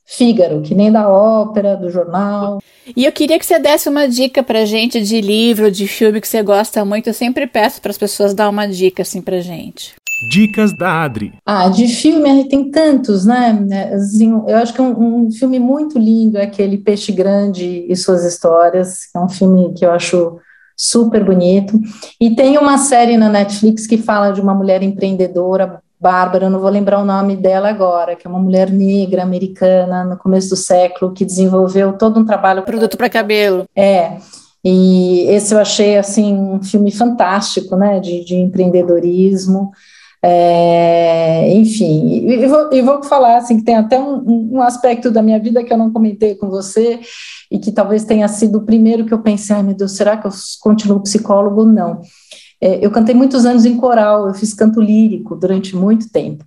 [0.06, 2.62] Fígaro, que nem da ópera, do jornal.
[2.96, 6.28] E eu queria que você desse uma dica pra gente de livro, de filme que
[6.28, 7.08] você gosta muito.
[7.08, 9.94] Eu sempre peço para as pessoas dar uma dica assim pra gente.
[10.30, 11.34] Dicas da Adri.
[11.44, 13.90] Ah, de filme tem tantos, né?
[13.92, 18.24] Assim, eu acho que um, um, filme muito lindo é aquele Peixe Grande e Suas
[18.24, 20.38] Histórias, é um filme que eu acho
[20.74, 21.78] super bonito.
[22.20, 26.60] E tem uma série na Netflix que fala de uma mulher empreendedora Bárbara, eu não
[26.60, 30.56] vou lembrar o nome dela agora, que é uma mulher negra americana no começo do
[30.56, 32.62] século que desenvolveu todo um trabalho.
[32.62, 33.64] Produto para cabelo.
[33.74, 34.18] É.
[34.64, 39.70] E esse eu achei assim um filme fantástico, né, de, de empreendedorismo.
[40.22, 45.22] É, enfim, e vou, e vou falar assim que tem até um, um, aspecto da
[45.22, 46.98] minha vida que eu não comentei com você
[47.48, 50.26] e que talvez tenha sido o primeiro que eu pensei, ai meu Deus, será que
[50.26, 51.64] eu continuo psicólogo?
[51.64, 52.00] Não.
[52.60, 56.44] É, eu cantei muitos anos em coral, eu fiz canto lírico durante muito tempo.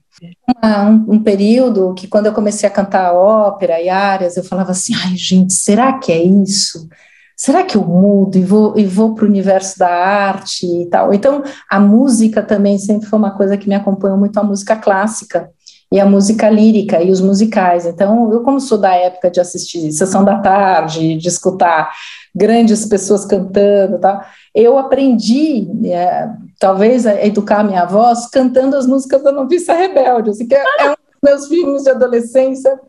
[0.64, 4.94] Um, um, período que quando eu comecei a cantar ópera e áreas, eu falava assim,
[4.94, 6.90] ai gente, será que é isso?
[7.38, 11.14] Será que eu mudo e vou, e vou para o universo da arte e tal?
[11.14, 15.50] Então, a música também sempre foi uma coisa que me acompanhou muito, a música clássica
[15.92, 17.86] e a música lírica e os musicais.
[17.86, 21.92] Então, eu como sou da época de assistir Sessão da Tarde, de escutar
[22.36, 24.30] grandes pessoas cantando, tá?
[24.54, 26.30] Eu aprendi, é,
[26.60, 30.92] talvez, a educar minha voz cantando as músicas da Noviça Rebelde, assim, que é, é
[30.92, 32.80] um meus filmes de adolescência.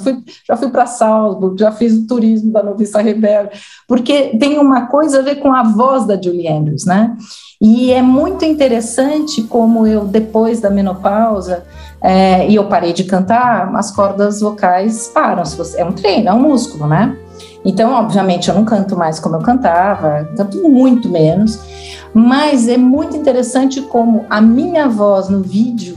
[0.00, 3.50] Fui, já fui para Salzburg, já fiz o turismo da Noviça Rebelde,
[3.88, 7.16] porque tem uma coisa a ver com a voz da Julie Andrews, né?
[7.60, 11.64] E é muito interessante como eu, depois da menopausa,
[12.02, 15.44] é, e eu parei de cantar, as cordas vocais param.
[15.76, 17.16] É um treino, é um músculo, né?
[17.64, 21.60] Então, obviamente, eu não canto mais como eu cantava, canto muito menos,
[22.12, 25.96] mas é muito interessante como a minha voz no vídeo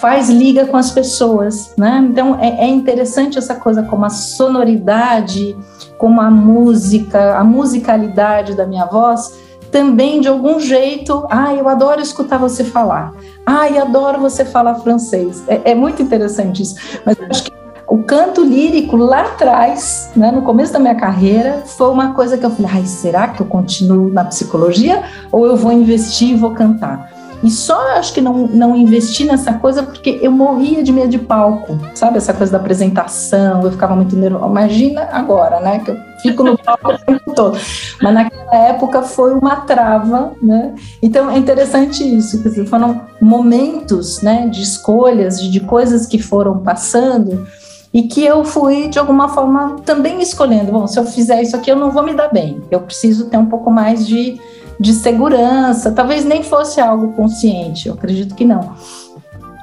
[0.00, 2.06] faz liga com as pessoas, né?
[2.10, 5.56] Então, é, é interessante essa coisa como a sonoridade,
[5.96, 9.32] como a música, a musicalidade da minha voz
[9.70, 13.12] também de algum jeito, ah, eu adoro escutar você falar,
[13.46, 15.42] ah, eu adoro você falar francês.
[15.48, 16.76] É, é muito interessante isso.
[17.04, 17.52] Mas acho que
[17.88, 22.46] o canto lírico lá atrás, né, no começo da minha carreira, foi uma coisa que
[22.46, 25.02] eu falei: ai, será que eu continuo na psicologia
[25.32, 27.10] ou eu vou investir e vou cantar?
[27.42, 31.18] E só acho que não, não investi nessa coisa porque eu morria de medo de
[31.18, 32.18] palco, sabe?
[32.18, 34.46] Essa coisa da apresentação, eu ficava muito nervosa.
[34.46, 35.78] Imagina agora, né?
[35.78, 37.58] Que eu fico no palco o tempo todo.
[38.02, 40.74] Mas naquela época foi uma trava, né?
[41.02, 46.58] Então é interessante isso, dizer, foram momentos, né, de escolhas, de, de coisas que foram
[46.58, 47.46] passando
[47.92, 51.70] e que eu fui de alguma forma também escolhendo, bom, se eu fizer isso aqui
[51.70, 54.40] eu não vou me dar bem, eu preciso ter um pouco mais de,
[54.78, 58.74] de segurança, talvez nem fosse algo consciente, eu acredito que não.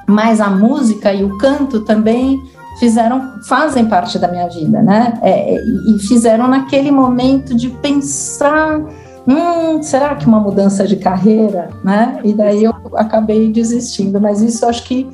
[0.06, 2.38] Mas a música e o canto também
[2.78, 5.18] fizeram, fazem parte da minha vida, né?
[5.22, 8.80] É, e fizeram naquele momento de pensar,
[9.26, 12.20] hum, será que uma mudança de carreira, né?
[12.24, 15.08] E daí eu acabei desistindo, mas isso acho que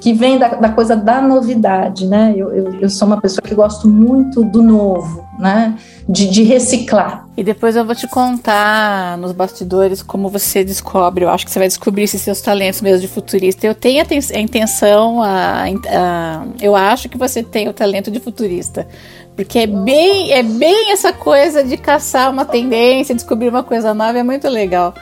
[0.00, 2.32] que vem da, da coisa da novidade, né?
[2.34, 5.76] Eu, eu, eu, sou uma pessoa que gosto muito do novo, né?
[6.08, 7.26] De, de, reciclar.
[7.36, 11.24] E depois eu vou te contar nos bastidores como você descobre.
[11.24, 13.66] Eu acho que você vai descobrir esses seus talentos mesmo de futurista.
[13.66, 18.88] Eu tenho a, intenção, a, a, eu acho que você tem o talento de futurista.
[19.36, 24.18] Porque é bem, é bem essa coisa de caçar uma tendência, descobrir uma coisa nova,
[24.18, 24.94] é muito legal.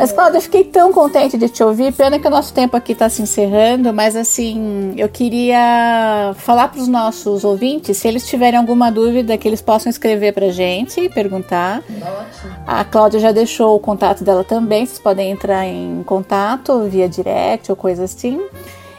[0.00, 1.92] Mas, Cláudia, eu fiquei tão contente de te ouvir.
[1.92, 6.80] Pena que o nosso tempo aqui está se encerrando, mas assim, eu queria falar para
[6.80, 11.82] os nossos ouvintes, se eles tiverem alguma dúvida, que eles possam escrever para gente, perguntar.
[11.86, 12.54] Ótimo.
[12.66, 17.70] A Cláudia já deixou o contato dela também, vocês podem entrar em contato via direct
[17.70, 18.40] ou coisa assim.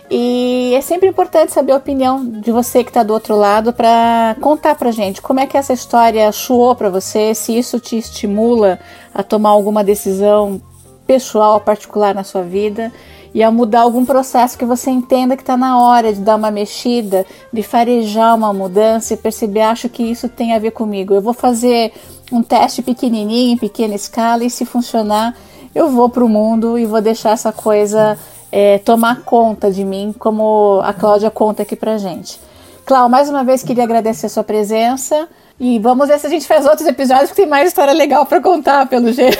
[0.07, 4.35] E é sempre importante saber a opinião de você que está do outro lado para
[4.39, 8.77] contar para gente como é que essa história chuou para você, se isso te estimula
[9.11, 10.61] a tomar alguma decisão
[11.05, 12.91] pessoal, particular na sua vida
[13.33, 16.51] e a mudar algum processo que você entenda que está na hora de dar uma
[16.51, 21.13] mexida, de farejar uma mudança e perceber, acho que isso tem a ver comigo.
[21.13, 21.93] Eu vou fazer
[22.31, 25.35] um teste pequenininho, em pequena escala e se funcionar,
[25.73, 28.17] eu vou para o mundo e vou deixar essa coisa
[28.51, 32.39] é, tomar conta de mim, como a Cláudia conta aqui pra gente.
[32.85, 35.27] Cláudia, mais uma vez queria agradecer a sua presença.
[35.63, 38.41] E vamos ver se a gente faz outros episódios que tem mais história legal para
[38.41, 39.37] contar, pelo jeito.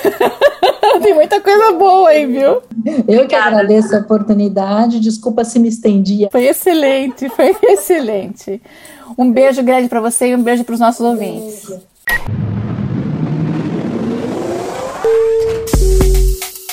[1.02, 2.62] tem muita coisa boa aí, viu?
[3.08, 5.00] Eu que agradeço a oportunidade.
[5.00, 6.28] Desculpa se me estendi.
[6.32, 8.62] Foi excelente, foi excelente.
[9.18, 11.74] Um beijo grande para você e um beijo para os nossos ouvintes.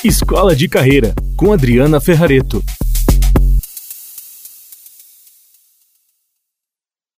[0.04, 2.62] Escola de Carreira, com Adriana Ferrareto.